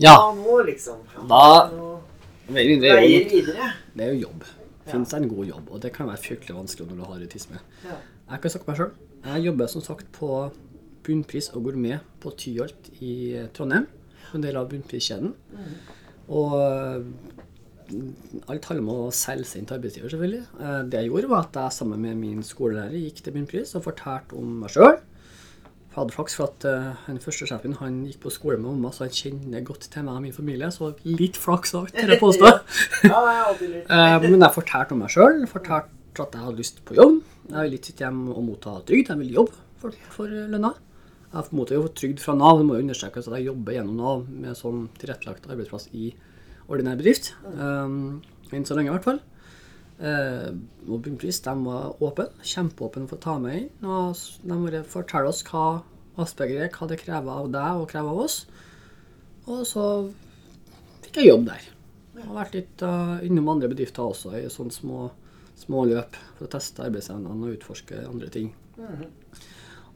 Ja, 0.01 0.15
Hva 0.17 0.33
nå, 0.35 0.55
liksom? 0.65 1.03
Ja, 1.13 1.27
Da- 1.29 1.99
er, 2.49 2.59
er, 2.59 2.79
Veier 2.97 3.29
videre. 3.29 3.71
det 3.95 4.03
er 4.05 4.13
jo 4.13 4.27
jobb. 4.27 4.43
Fins 4.85 5.09
det 5.09 5.17
en 5.21 5.29
god 5.29 5.47
jobb, 5.47 5.69
og 5.71 5.81
det 5.81 5.93
kan 5.93 6.05
være 6.07 6.21
fryktelig 6.21 6.53
vanskelig 6.55 6.89
når 6.91 6.97
du 6.97 7.03
har 7.09 7.21
autisme. 7.25 7.61
Ja. 7.85 7.95
Jeg 8.31 8.41
kan 8.41 8.51
snakke 8.53 8.67
meg 8.69 8.77
sjøl. 8.77 8.91
Jeg 9.25 9.43
jobber 9.45 9.67
som 9.71 9.81
sagt 9.81 10.11
på 10.13 10.29
Bunnpris 11.05 11.49
og 11.55 11.63
Gourmet 11.63 11.99
på 12.21 12.33
Tyholt 12.37 12.89
i 13.01 13.47
Trondheim. 13.53 13.87
En 14.33 14.41
del 14.41 14.57
av 14.57 14.69
bunnpriskjeden. 14.69 15.33
Og 16.29 16.53
alt 18.49 18.69
handler 18.69 18.83
om 18.83 18.93
å 18.93 19.09
selge 19.13 19.47
seg 19.49 19.61
inn 19.61 19.67
til 19.69 19.77
arbeidsgiver, 19.77 20.11
selvfølgelig. 20.13 20.45
Eh, 20.59 20.79
det 20.89 21.01
jeg 21.01 21.11
gjorde, 21.11 21.31
var 21.31 21.43
at 21.45 21.59
jeg 21.61 21.77
sammen 21.77 22.01
med 22.01 22.17
min 22.21 22.45
skolelærer 22.45 22.97
gikk 22.97 23.21
til 23.25 23.35
Bunnpris 23.35 23.75
og 23.77 23.85
fortalte 23.85 24.37
om 24.39 24.55
meg 24.63 24.73
sjøl. 24.73 24.95
Jeg 24.95 26.01
hadde 26.01 26.11
flaks 26.17 26.33
for 26.35 26.49
at 26.49 26.65
uh, 26.67 27.19
første 27.23 27.45
sjefen 27.47 27.77
han 27.79 28.01
gikk 28.09 28.25
på 28.25 28.31
skole 28.33 28.57
med 28.59 28.67
mamma, 28.67 28.89
så 28.91 29.05
han 29.05 29.13
kjenner 29.15 29.63
godt 29.63 29.85
til 29.93 30.03
meg 30.03 30.17
og 30.17 30.25
min 30.25 30.33
familie. 30.35 30.67
Så 30.75 30.89
litt 31.07 31.39
flaks 31.39 31.71
av 31.71 31.85
alt, 31.85 31.95
vil 31.95 32.11
jeg 32.11 32.23
påstå. 32.23 32.51
Eh, 33.85 34.15
men 34.25 34.41
jeg 34.41 34.55
fortalte 34.57 34.95
om 34.95 35.05
meg 35.05 35.13
sjøl. 35.13 35.45
Fortalte 35.47 36.25
at 36.25 36.35
jeg 36.35 36.43
hadde 36.43 36.59
lyst 36.59 36.81
på 36.87 36.97
jobb. 36.97 37.21
Jeg 37.47 37.55
ville 37.61 37.79
ikke 37.79 37.91
sitte 37.93 38.03
hjemme 38.03 38.33
og 38.33 38.43
motta 38.43 38.75
trygd, 38.87 39.13
jeg 39.13 39.21
ville 39.21 39.37
jobbe 39.37 39.55
for, 39.79 39.95
for 40.17 40.35
lønna. 40.51 40.73
Jeg 41.35 41.51
mottar 41.51 41.75
jo 41.75 41.87
trygd 41.91 42.21
fra 42.23 42.33
Nav. 42.37 42.61
Det 42.61 42.65
må 42.67 42.77
jo 42.77 42.85
understrekes 42.85 43.27
at 43.27 43.35
jeg 43.35 43.49
jobber 43.49 43.75
gjennom 43.75 43.97
Nav 43.99 44.21
med 44.31 44.55
sånn 44.55 44.85
tilrettelagt 45.01 45.49
arbeidsplass 45.49 45.89
i 45.91 46.13
ordinær 46.71 46.99
bedrift. 46.99 47.33
Um, 47.57 48.21
Enn 48.55 48.63
så 48.67 48.77
lenge, 48.77 48.91
i 48.91 48.95
hvert 48.95 49.07
fall. 49.07 49.19
Uh, 49.95 50.53
og 50.87 51.01
Bunnpris 51.03 51.41
de 51.43 51.55
var 51.65 52.03
åpne, 52.03 52.29
kjempeåpne 52.45 53.09
for 53.09 53.17
å 53.17 53.23
ta 53.25 53.35
med 53.41 53.57
inn. 53.59 53.67
Og 53.83 54.15
de 54.45 54.59
bare 54.63 54.83
forteller 54.87 55.31
oss 55.31 55.43
hva 55.49 55.65
Asperger 56.23 56.63
er, 56.63 56.71
hva 56.71 56.87
det 56.87 57.01
krever 57.01 57.41
av 57.43 57.49
deg 57.51 57.81
og 57.81 57.89
krever 57.91 58.13
av 58.13 58.21
oss. 58.23 58.37
Og 59.51 59.65
så 59.67 59.85
fikk 61.03 61.19
jeg 61.19 61.33
jobb 61.33 61.49
der. 61.49 61.67
Jeg 62.15 62.29
har 62.29 62.39
vært 62.39 62.55
litt 62.55 62.85
uh, 62.87 63.17
innom 63.27 63.51
andre 63.51 63.67
bedrifter 63.73 64.07
også, 64.07 64.37
i 64.39 64.45
sånne 64.51 64.71
små, 64.71 65.09
små 65.59 65.83
løp 65.91 66.15
for 66.37 66.47
å 66.47 66.53
teste 66.55 66.87
arbeidsevnene 66.87 67.49
og 67.49 67.57
utforske 67.57 68.05
andre 68.07 68.31
ting. 68.31 68.53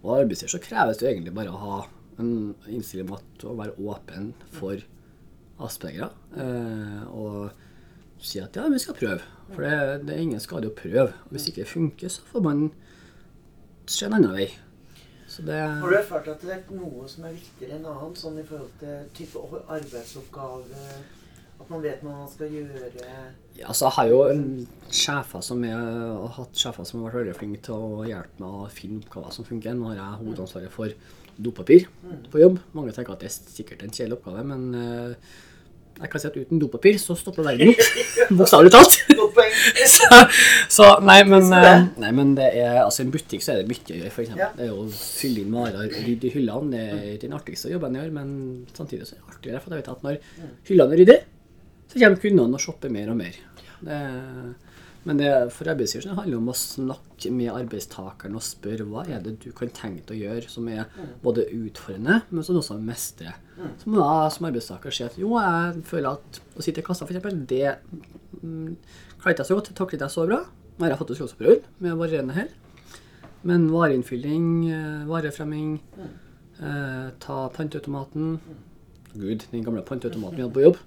Og 0.03 0.13
arbeidsgiver 0.21 0.53
så 0.55 0.61
kreves 0.63 0.99
det 0.99 1.07
jo 1.07 1.13
egentlig 1.13 1.35
bare 1.35 1.53
å 1.53 1.63
ha 1.63 1.79
en 2.19 2.31
innstilling 2.67 3.09
om 3.09 3.17
at 3.17 3.43
å 3.47 3.55
være 3.57 3.75
åpen 3.79 4.31
for 4.55 4.79
aspergere. 5.63 6.11
Eh, 6.39 7.03
og 7.11 8.23
si 8.23 8.39
at 8.43 8.55
ja, 8.55 8.67
vi 8.71 8.79
skal 8.79 8.97
prøve. 8.99 9.19
For 9.53 9.65
det, 9.65 10.07
det 10.07 10.15
er 10.15 10.23
ingen 10.23 10.43
skade 10.43 10.69
å 10.69 10.75
prøve. 10.75 11.11
Og 11.25 11.35
Hvis 11.35 11.49
ikke 11.49 11.63
det 11.63 11.71
funker, 11.73 12.11
så 12.13 12.25
får 12.31 12.45
man 12.45 12.65
se 13.89 14.07
en 14.07 14.17
annen 14.19 14.35
vei. 14.35 14.49
Det 15.29 15.57
Har 15.61 15.91
du 15.91 15.95
erfart 15.95 16.27
at 16.31 16.41
det 16.41 16.55
er 16.55 16.61
noe 16.73 17.05
som 17.07 17.27
er 17.27 17.35
viktigere 17.35 17.75
enn 17.77 17.85
annet, 17.85 18.17
sånn 18.17 18.39
i 18.41 18.45
forhold 18.47 18.71
til 18.81 19.03
type 19.13 19.61
arbeidsoppgave? 19.69 20.87
At 21.69 21.75
man 21.75 21.83
vet 21.85 21.99
hva 22.01 22.11
man 22.15 22.29
skal 22.31 22.49
gjøre? 22.49 22.87
Ja, 23.53 23.67
altså, 23.69 23.83
jeg 23.85 23.93
har 23.93 24.07
jo 24.09 24.21
en 24.31 24.45
sjefer 24.89 25.43
som 25.45 25.59
er, 25.67 25.83
hatt 26.33 26.57
sjefer 26.57 26.87
som 26.87 27.03
har 27.03 27.11
vært 27.11 27.19
veldig 27.19 27.35
flinke 27.37 27.59
til 27.67 27.75
å 27.77 28.07
hjelpe 28.07 28.41
meg 28.41 28.55
å 28.57 28.69
finne 28.73 29.03
oppgaver 29.03 29.35
som 29.35 29.45
funker. 29.45 29.75
Nå 29.77 29.91
har 29.91 29.99
jeg 29.99 30.15
hovedansvaret 30.23 30.73
for 30.73 30.95
dopapir 31.37 31.85
på 32.33 32.41
jobb. 32.41 32.57
Mange 32.73 32.95
tenker 32.95 33.13
at 33.13 33.21
det 33.21 33.29
er 33.29 33.35
sikkert 33.37 33.85
en 33.85 33.93
kjedelig 33.93 34.17
oppgave, 34.17 34.47
men 34.49 34.65
uh, 34.73 35.37
jeg 35.99 36.09
kan 36.09 36.23
si 36.23 36.27
at 36.31 36.39
uten 36.41 36.63
dopapir 36.63 36.97
så 37.03 37.13
stopper 37.19 37.45
verden 37.51 37.69
opp. 37.75 37.85
Bokstavelig 38.41 38.73
talt. 38.73 38.97
Så, 39.89 40.17
så 40.69 40.85
nei, 41.03 41.21
men, 41.27 41.45
Så 41.47 41.57
eh, 41.57 41.83
nei, 42.01 42.09
men 42.15 42.31
det 42.37 42.45
er 42.59 42.79
Altså, 42.81 43.01
i 43.01 43.05
en 43.05 43.11
butikk 43.13 43.43
så 43.43 43.53
er 43.53 43.61
det 43.61 43.69
mye 43.69 43.81
å 43.81 43.97
gjøre, 43.97 44.11
eksempel. 44.11 44.41
Ja. 44.41 44.49
Det 44.55 44.65
er 44.65 44.69
jo 44.69 44.83
å 44.83 44.85
fylle 44.93 45.43
inn 45.43 45.55
varer, 45.55 45.89
rydde 45.93 46.27
i 46.27 46.31
hyllene. 46.33 46.69
Det 46.73 46.83
er 46.85 47.17
den 47.23 47.35
artigste 47.37 47.71
jobben 47.71 47.97
jeg 47.97 48.05
gjør, 48.05 48.13
men 48.15 48.31
samtidig 48.77 49.07
så 49.07 49.15
er 49.15 49.21
det 49.21 49.35
artigere, 49.35 49.61
for 49.63 49.75
jeg 49.75 49.83
vet 49.83 49.91
at 49.93 50.05
når 50.05 50.19
hyllene 50.69 50.95
er 50.95 51.01
ryddige, 51.03 51.38
så 51.89 51.99
kommer 51.99 52.21
kundene 52.21 52.57
og 52.57 52.63
shopper 52.63 52.91
mer 52.93 53.11
og 53.11 53.17
mer. 53.19 53.37
Det, 53.81 53.99
men 55.07 55.17
det, 55.17 55.29
for 55.55 55.69
så 55.87 56.11
handler 56.11 56.35
det 56.35 56.37
om 56.37 56.51
å 56.51 56.57
snakke 56.57 57.31
med 57.31 57.53
arbeidstakeren 57.53 58.35
og 58.35 58.43
spørre 58.43 58.85
hva 58.85 59.05
er 59.07 59.23
det 59.23 59.37
du 59.41 59.49
kan 59.55 59.71
tenke 59.73 60.03
deg 60.09 60.19
å 60.19 60.25
gjøre 60.27 60.51
som 60.51 60.67
er 60.69 60.85
både 61.23 61.47
utfordrende, 61.55 62.19
men 62.29 62.45
som 62.45 62.59
også 62.59 62.77
mestrer. 62.83 63.37
Så 63.79 63.89
må 63.89 64.03
jeg 64.03 64.35
som 64.35 64.47
arbeidstaker 64.49 64.95
si 64.95 65.05
at 65.07 65.17
jo, 65.19 65.33
jeg 65.39 65.83
føler 65.87 66.19
at 66.19 66.41
å 66.55 66.65
sitte 66.65 66.83
i 66.83 66.85
kassa 66.85 67.07
eksempel, 67.07 67.39
det 67.47 67.77
mm, 68.43 68.75
klarer 69.21 69.39
jeg 69.39 69.49
så 69.49 69.57
godt, 69.57 69.71
det 69.71 69.79
takler 69.79 70.03
jeg 70.03 70.15
så 70.15 70.27
bra. 70.27 70.43
Nå 70.79 70.85
har 70.85 70.93
jeg 70.93 71.15
også 71.15 71.39
prøvd 71.39 71.65
med 71.83 71.97
varierende 71.99 72.35
hell. 72.35 72.51
Men 73.47 73.69
vareinnfylling, 73.71 74.45
eh, 74.67 75.07
varefremming, 75.07 75.79
eh, 76.59 77.09
ta 77.23 77.39
panteautomaten 77.55 78.39
Gud, 79.15 79.45
den 79.51 79.63
gamle 79.63 79.81
panteautomaten 79.81 80.37
vi 80.37 80.43
hadde 80.43 80.53
på 80.53 80.65
jobb. 80.67 80.77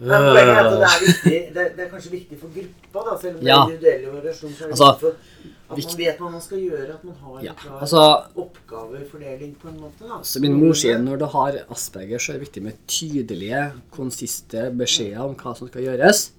Men 0.00 0.24
poenget 0.28 0.54
er 0.54 0.58
at 0.62 0.70
det 0.72 0.88
er, 0.88 1.00
viktig, 1.06 1.38
det, 1.54 1.62
det 1.76 1.84
er 1.84 1.88
kanskje 1.90 2.10
viktig 2.12 2.36
for 2.38 2.48
gruppa, 2.54 3.00
da, 3.10 3.16
selv 3.22 3.34
om 3.36 3.40
det 3.42 3.48
Ja. 3.48 3.56
er 3.58 3.70
individuelle 3.72 4.12
variasjoner. 4.14 4.54
Så 4.54 4.64
er 4.64 4.70
Altså, 4.70 4.90
for 5.00 5.08
at 5.08 5.78
man 5.84 5.96
vet 5.98 6.18
hva 6.22 6.30
man 6.32 6.40
skal 6.44 6.58
gjøre, 6.62 6.90
at 6.94 7.04
man 7.04 7.14
har 7.22 7.38
en 7.38 7.44
Ja, 7.44 7.52
klar 7.58 7.80
altså 7.82 8.02
oppgavefordeling 8.44 9.56
på 9.60 9.68
en 9.68 9.80
måte. 9.80 10.06
da. 10.08 10.20
Så 10.22 10.40
min 10.40 10.54
mor 10.60 10.72
sier 10.78 10.98
når 11.02 11.18
du 11.18 11.26
har 11.34 11.58
asperger, 11.70 12.18
så 12.18 12.32
er 12.32 12.38
det 12.38 12.46
viktig 12.46 12.62
med 12.62 12.78
tydelige, 12.86 13.64
konsiste 13.90 14.68
beskjeder 14.78 15.20
om 15.24 15.34
hva 15.34 15.54
som 15.58 15.68
skal 15.68 15.82
gjøres. 15.82 16.30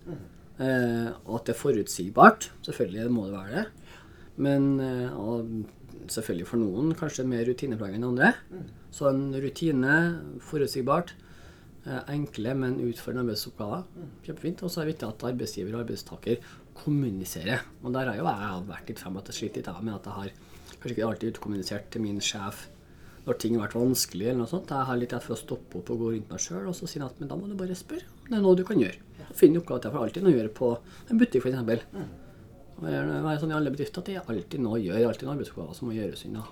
Eh, 0.59 1.11
og 1.27 1.35
at 1.39 1.45
det 1.45 1.55
er 1.55 1.59
forutsigbart. 1.59 2.49
Selvfølgelig 2.65 3.11
må 3.11 3.25
det 3.27 3.33
være 3.37 3.55
det. 3.55 3.65
Men 4.37 4.79
eh, 4.79 5.19
og 5.19 5.45
selvfølgelig 6.09 6.47
for 6.47 6.57
noen 6.57 6.93
kanskje 6.95 7.25
mer 7.27 7.45
rutineplager 7.45 7.95
enn 7.99 8.03
andre. 8.09 8.33
Så 8.91 9.09
en 9.11 9.33
rutine, 9.35 9.95
forutsigbart, 10.41 11.13
enkle, 12.12 12.55
men 12.57 12.79
utfordrende 12.83 13.25
arbeidsoppgaver. 13.27 13.86
Kjempefint. 14.25 14.63
Og 14.63 14.71
så 14.71 14.81
er 14.81 14.88
det 14.88 14.95
viktig 14.95 15.07
at 15.09 15.27
arbeidsgiver 15.31 15.77
og 15.77 15.83
arbeidstaker 15.86 16.43
kommuniserer. 16.79 17.63
Og 17.83 17.93
der 17.95 18.12
har 18.12 18.19
jo 18.19 18.27
jeg 18.27 18.67
vært 18.69 18.91
litt 18.91 19.03
frem 19.03 19.17
at 19.19 19.31
jeg 19.31 19.39
sliter 19.39 19.62
litt 19.62 19.71
jeg, 19.71 19.86
med 19.88 19.95
at 19.95 20.09
jeg 20.09 20.17
har 20.19 20.36
kanskje 20.79 20.93
ikke 20.95 21.07
alltid 21.07 21.33
utkommunisert 21.33 21.89
til 21.91 22.05
min 22.05 22.21
sjef 22.24 22.67
når 23.25 23.38
ting 23.41 23.57
har 23.57 23.67
vært 23.67 23.77
vanskelig. 23.77 24.27
eller 24.29 24.41
noe 24.43 24.50
sånt. 24.50 24.71
Jeg 24.71 24.89
har 24.89 24.98
litt 24.98 25.13
rett 25.13 25.25
for 25.25 25.36
å 25.36 25.41
stoppe 25.41 25.81
opp 25.81 25.91
og 25.93 26.00
gå 26.01 26.13
rundt 26.15 26.31
meg 26.31 26.41
sjøl 26.41 26.69
og 26.69 26.75
så 26.77 26.88
si 26.89 27.01
at 27.03 27.19
men 27.19 27.29
da 27.29 27.38
må 27.38 27.50
du 27.50 27.57
bare 27.59 27.75
spørre 27.77 28.07
det 28.29 28.38
er 28.38 28.41
noe 28.45 28.57
du 28.57 28.63
kan 28.65 28.79
gjøre. 28.79 28.98
Finn 29.33 29.57
oppgaver 29.57 29.81
til. 29.83 29.91
For 29.93 30.05
alltid 30.05 30.25
noe 30.25 30.33
å 30.33 30.38
gjøre 30.38 30.53
på 30.53 30.67
en 31.09 31.19
butikk, 31.19 31.45
f.eks. 31.45 31.57
Det 32.79 32.93
er 32.95 33.39
sånn 33.41 33.51
i 33.51 33.55
alle 33.57 33.71
bedrifter 33.74 34.00
at 34.00 34.07
det 34.07 34.15
er 34.15 34.31
alltid 34.31 34.62
noe 34.63 34.77
å 34.77 34.79
gjøre, 34.79 35.03
alltid 35.09 35.27
noen 35.27 35.36
arbeidsoppgaver 35.36 35.75
som 35.75 35.89
må 35.89 35.95
gjøres 35.98 36.21
unna. 36.29 36.43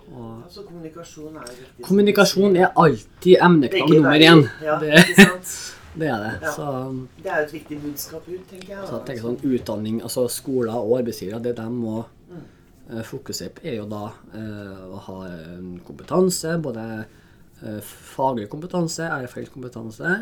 Altså, 0.43 0.63
kommunikasjon 0.67 1.37
er 1.39 1.51
viktig. 1.53 1.83
kommunikasjon 1.87 2.57
er 2.59 2.71
alltid 2.83 3.43
emneknagg 3.47 3.93
nummer 3.93 4.25
én. 4.27 4.43
Ja, 4.65 4.75
Det, 4.81 4.91
det 6.01 6.09
er 6.11 6.25
det. 6.25 6.33
Ja. 6.43 6.51
Så, 6.51 6.67
Det 7.23 7.31
er 7.31 7.39
jo 7.39 7.47
et 7.47 7.53
viktig 7.55 7.79
budskap 7.85 8.27
ut, 8.27 8.43
tenker 8.49 8.73
jeg. 8.73 8.81
så 8.89 8.97
jeg 8.97 9.05
tenker 9.07 9.23
sånn 9.29 9.39
utdanning, 9.53 10.01
altså 10.03 10.25
skoler 10.31 10.75
og 10.75 10.97
arbeidsgivere, 10.99 11.39
det 11.45 11.55
de 11.61 11.67
må 11.71 12.01
eh, 12.01 13.03
fokusere 13.07 13.55
på, 13.55 13.63
er 13.63 13.79
jo 13.79 13.87
da 13.91 14.03
eh, 14.35 14.83
å 14.83 14.99
ha 15.07 15.19
kompetanse, 15.87 16.57
både 16.63 16.83
eh, 17.61 17.79
faglig 18.17 18.49
kompetanse, 18.51 19.07
erfaringskompetanse, 19.23 20.17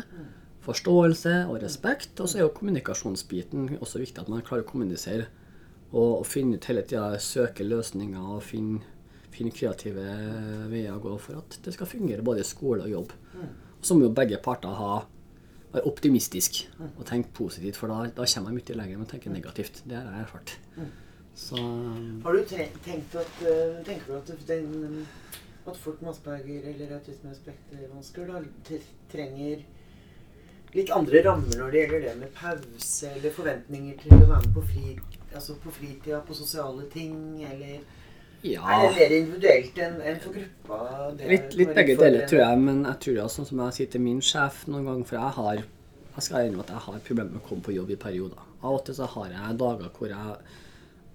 forståelse 0.66 1.34
og 1.50 1.58
respekt. 1.62 2.14
Og 2.20 2.30
så 2.30 2.38
er 2.38 2.46
jo 2.46 2.54
kommunikasjonsbiten 2.54 3.74
også 3.80 4.04
viktig, 4.04 4.22
at 4.22 4.30
man 4.30 4.46
klarer 4.46 4.62
å 4.62 4.70
kommunisere 4.70 5.26
og, 5.96 6.20
og 6.20 6.26
finne 6.28 6.58
ut 6.58 6.68
hele 6.70 6.84
tida, 6.84 7.16
søke 7.22 7.64
løsninger 7.66 8.30
og 8.36 8.44
finne, 8.44 8.82
finne 9.32 9.52
kreative 9.52 10.04
veier 10.70 10.94
å 10.94 11.02
gå 11.02 11.16
for 11.20 11.40
at 11.40 11.58
det 11.64 11.74
skal 11.74 11.88
fungere 11.90 12.24
både 12.24 12.44
i 12.44 12.48
skole 12.48 12.86
og 12.86 12.92
jobb. 12.92 13.14
Og 13.76 13.84
så 13.84 13.96
må 13.96 14.06
jo 14.06 14.14
begge 14.16 14.40
parter 14.44 14.76
ha 14.76 15.04
være 15.76 15.88
optimistisk 15.90 16.62
og 16.86 17.04
tenke 17.08 17.32
positivt, 17.36 17.76
for 17.76 17.92
da, 17.92 18.06
da 18.16 18.26
kommer 18.26 18.50
man 18.50 18.60
mye 18.60 18.78
lenger 18.78 19.00
med 19.00 19.08
å 19.08 19.10
tenke 19.10 19.32
negativt. 19.32 19.82
Det 19.84 19.98
har 19.98 20.08
jeg 20.12 20.26
erfart. 20.26 20.54
Så 21.36 21.60
Har 22.24 22.32
du 22.32 22.44
tenkt 22.48 23.16
at, 23.20 23.40
eh, 23.44 23.82
tenker 23.84 24.06
du 24.08 24.14
at, 24.16 24.46
den, 24.48 25.06
at 25.66 25.76
folk 25.76 26.00
med 26.00 26.14
Asperger 26.14 26.70
eller 26.70 26.94
autisme- 26.96 27.32
og 27.34 27.36
spektervansker 27.36 28.30
trenger 29.12 29.66
litt 30.76 30.90
andre 30.92 31.22
rammer 31.26 31.60
når 31.60 31.74
det 31.74 31.82
gjelder 31.82 32.06
det 32.06 32.14
med 32.22 32.32
pause 32.36 33.12
eller 33.18 33.34
forventninger 33.36 34.00
til 34.00 34.16
å 34.16 34.22
være 34.30 34.46
med 34.46 34.56
på, 34.56 34.64
fri, 34.70 34.96
altså 35.36 35.56
på 35.62 35.72
fritida, 35.74 36.20
på 36.26 36.34
sosiale 36.36 36.88
ting, 36.92 37.44
eller 37.44 37.78
ja. 38.46 38.62
Er 38.62 38.82
det 38.84 38.90
mer 38.96 39.14
individuelt 39.16 39.78
enn 39.82 39.96
enn 40.06 40.18
for 40.22 40.34
gruppa? 40.36 41.08
Det 41.18 41.30
Litt, 41.30 41.54
litt 41.58 41.72
begge 41.74 41.96
deler, 41.98 42.26
tror 42.30 42.42
jeg. 42.42 42.58
Men 42.62 42.84
jeg 42.84 43.00
tror 43.02 43.16
det, 43.16 43.24
sånn 43.32 43.48
som 43.48 43.62
jeg 43.64 43.76
sier 43.78 43.88
til 43.94 44.04
min 44.04 44.20
sjef 44.22 44.60
noen 44.70 44.86
ganger, 44.86 45.08
for 45.08 45.18
jeg 45.18 45.36
har 45.38 45.64
jeg 46.16 46.24
skal 46.24 46.46
innrømme 46.46 46.64
at 46.64 46.70
jeg 46.72 46.84
har 46.86 47.00
problemer 47.04 47.34
med 47.34 47.42
å 47.42 47.48
komme 47.48 47.64
på 47.64 47.74
jobb 47.74 47.90
i 47.92 47.98
perioder. 48.00 48.44
Av 48.62 48.78
og 48.78 48.84
til 48.86 48.96
så 48.96 49.08
har 49.12 49.34
jeg 49.34 49.58
dager 49.60 49.90
hvor 49.98 50.08
jeg 50.08 50.36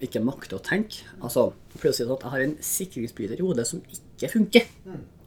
ikke 0.06 0.22
makter 0.26 0.58
å 0.60 0.62
tenke. 0.66 1.08
Altså, 1.22 1.48
for 1.74 1.90
å 1.90 1.94
si 1.94 2.04
det 2.04 2.10
sånn 2.12 2.22
jeg 2.22 2.34
har 2.36 2.44
en 2.46 2.54
sikringsbryter 2.68 3.42
i 3.42 3.46
hodet 3.46 3.66
som 3.70 3.82
ikke 3.96 4.30
funker. 4.36 4.68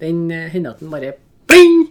Den 0.03 0.29
eh, 0.35 0.47
hender 0.53 0.77
at 0.77 0.83
den 0.83 0.95
bare 0.95 1.17
bling, 1.51 1.89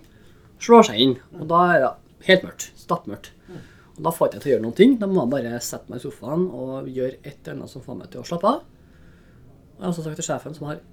slår 0.64 0.88
seg 0.90 1.02
inn. 1.04 1.18
Og 1.42 1.44
da 1.52 1.60
er 1.74 1.84
det 1.84 1.92
helt 2.30 2.48
mørkt. 2.48 2.70
Stappmørkt. 2.80 3.34
Og 3.94 4.02
da 4.08 4.14
får 4.14 4.28
jeg 4.28 4.34
ikke 4.34 4.44
til 4.44 4.50
å 4.50 4.54
gjøre 4.54 4.66
noen 4.66 4.78
ting. 4.80 4.96
Da 5.02 5.10
må 5.10 5.22
jeg 5.22 5.34
bare 5.36 5.62
sette 5.62 5.92
meg 5.92 6.02
i 6.02 6.06
sofaen 6.06 6.48
og 6.50 6.90
gjøre 6.90 7.20
et 7.22 7.36
eller 7.44 7.60
annet 7.60 7.74
som 7.74 7.84
får 7.86 8.00
meg 8.00 8.10
til 8.14 8.24
å 8.24 8.28
slappe 8.28 8.50
av. 8.50 8.64
Og 8.64 9.78
jeg 9.78 9.86
har 9.86 9.92
også 9.92 10.06
sagt 10.08 10.22
til 10.22 10.30
sjefen 10.32 10.58
som 10.58 10.70
har 10.72 10.84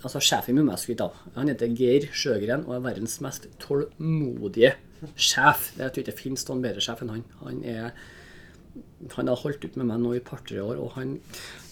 Altså 0.00 0.16
sjefen 0.24 0.56
min 0.56 0.64
må 0.64 0.72
jeg 0.72 0.80
skryte 0.80 1.04
av. 1.10 1.16
Han 1.34 1.50
heter 1.50 1.74
Geir 1.76 2.06
Sjøgren 2.16 2.62
og 2.64 2.70
er 2.72 2.84
verdens 2.86 3.18
mest 3.20 3.44
tålmodige 3.60 4.70
sjef. 5.12 5.66
Jeg 5.76 5.92
tror 5.92 6.00
ikke 6.00 6.06
det 6.06 6.14
finnes 6.16 6.46
noen 6.48 6.62
bedre 6.64 6.80
sjef 6.80 7.02
enn 7.04 7.12
han. 7.12 7.26
Han 7.42 7.58
er 7.68 7.90
han 9.16 9.28
har 9.28 9.40
holdt 9.42 9.64
ut 9.66 9.76
med 9.76 9.88
meg 9.88 10.00
nå 10.02 10.14
i 10.16 10.22
par-tre 10.24 10.60
år, 10.62 10.78
og 10.78 10.94
han, 10.94 11.16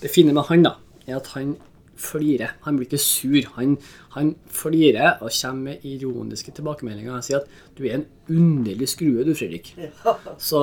det 0.03 0.11
fine 0.11 0.35
med 0.35 0.49
han 0.49 0.65
da, 0.67 0.75
er 1.07 1.19
at 1.21 1.31
han 1.37 1.55
flirer. 1.99 2.55
Han 2.65 2.79
blir 2.79 2.89
ikke 2.89 3.01
sur. 3.03 3.39
Han, 3.57 3.77
han 4.15 4.33
flirer 4.53 5.19
og 5.25 5.33
kommer 5.35 5.73
med 5.73 5.85
ironiske 5.87 6.55
tilbakemeldinger. 6.57 7.13
Han 7.13 7.27
sier 7.27 7.43
at 7.43 7.51
'du 7.77 7.85
er 7.87 7.99
en 7.99 8.07
underlig 8.29 8.89
skrue, 8.89 9.25
du, 9.25 9.35
Fredrik'. 9.35 9.75
Så, 10.49 10.63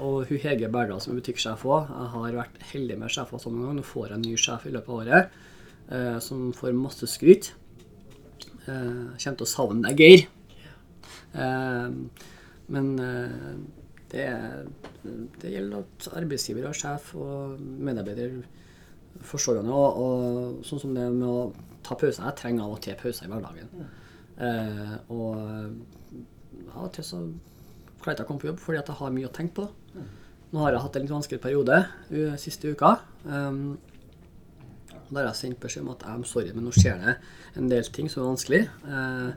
og 0.00 0.26
hun 0.28 0.38
Hege 0.38 0.70
Berdal, 0.72 1.00
som 1.00 1.14
er 1.14 1.20
butikksjef 1.20 1.66
òg, 1.66 1.92
har 2.14 2.38
vært 2.38 2.62
heldig 2.72 2.98
med 2.98 3.12
sjefer 3.12 3.42
sånn 3.42 3.58
en 3.58 3.68
gang. 3.68 3.76
Nå 3.80 3.86
får 3.86 4.08
jeg 4.08 4.18
en 4.18 4.26
ny 4.26 4.36
sjef 4.36 4.66
i 4.66 4.74
løpet 4.74 4.88
av 4.88 5.02
året, 5.02 5.38
eh, 5.90 6.18
som 6.18 6.52
får 6.56 6.72
masse 6.74 7.06
skryt. 7.10 7.52
Eh, 8.66 9.14
kommer 9.14 9.38
til 9.38 9.46
å 9.46 9.50
savne 9.50 9.86
deg, 9.86 10.00
Geir. 10.00 10.26
Eh, 11.36 11.90
men 12.74 12.92
eh, 12.98 13.50
det, 14.10 14.26
det 15.42 15.52
gjelder 15.52 15.84
at 15.84 16.08
arbeidsgiver 16.18 16.68
og 16.70 16.78
sjef 16.78 17.12
og 17.18 17.60
medarbeider 17.60 18.40
forstår 19.24 19.58
hverandre. 19.58 19.80
Og, 19.80 20.00
og 20.02 20.68
sånn 20.68 20.82
som 20.82 20.94
det 20.96 21.06
med 21.14 21.26
å 21.28 21.38
ta 21.86 21.96
pauser. 21.98 22.24
Jeg 22.26 22.38
trenger 22.40 22.66
av 22.66 22.76
og 22.76 22.82
til 22.84 22.98
pauser 23.00 23.28
i 23.28 23.32
hverdagen. 23.32 23.88
Eh, 24.36 24.94
og 25.14 26.72
av 26.74 26.86
og 26.86 26.94
til 26.96 27.06
så 27.06 27.22
klarer 28.02 28.12
jeg 28.12 28.20
ikke 28.20 28.26
å 28.26 28.30
komme 28.30 28.44
på 28.44 28.50
jobb 28.50 28.62
fordi 28.62 28.80
at 28.80 28.90
jeg 28.92 29.00
har 29.00 29.14
mye 29.16 29.28
å 29.28 29.34
tenke 29.34 29.60
på. 29.60 29.68
Nå 30.52 30.62
har 30.62 30.74
jeg 30.74 30.84
hatt 30.84 30.96
en 30.96 31.06
litt 31.06 31.14
vanskelig 31.16 31.42
periode 31.42 31.78
siste 32.40 32.70
uka. 32.70 32.92
Um, 33.26 33.76
da 35.10 35.20
har 35.20 35.28
jeg 35.28 35.38
sendt 35.38 35.60
beskjed 35.62 35.84
om 35.84 35.92
at 35.92 36.04
I'm 36.10 36.24
sorry, 36.26 36.50
men 36.54 36.66
nå 36.66 36.72
skjer 36.74 36.98
det 37.02 37.14
en 37.58 37.68
del 37.70 37.86
ting 37.94 38.08
som 38.10 38.24
er 38.24 38.30
vanskelig. 38.32 38.62
Eh, 38.66 39.28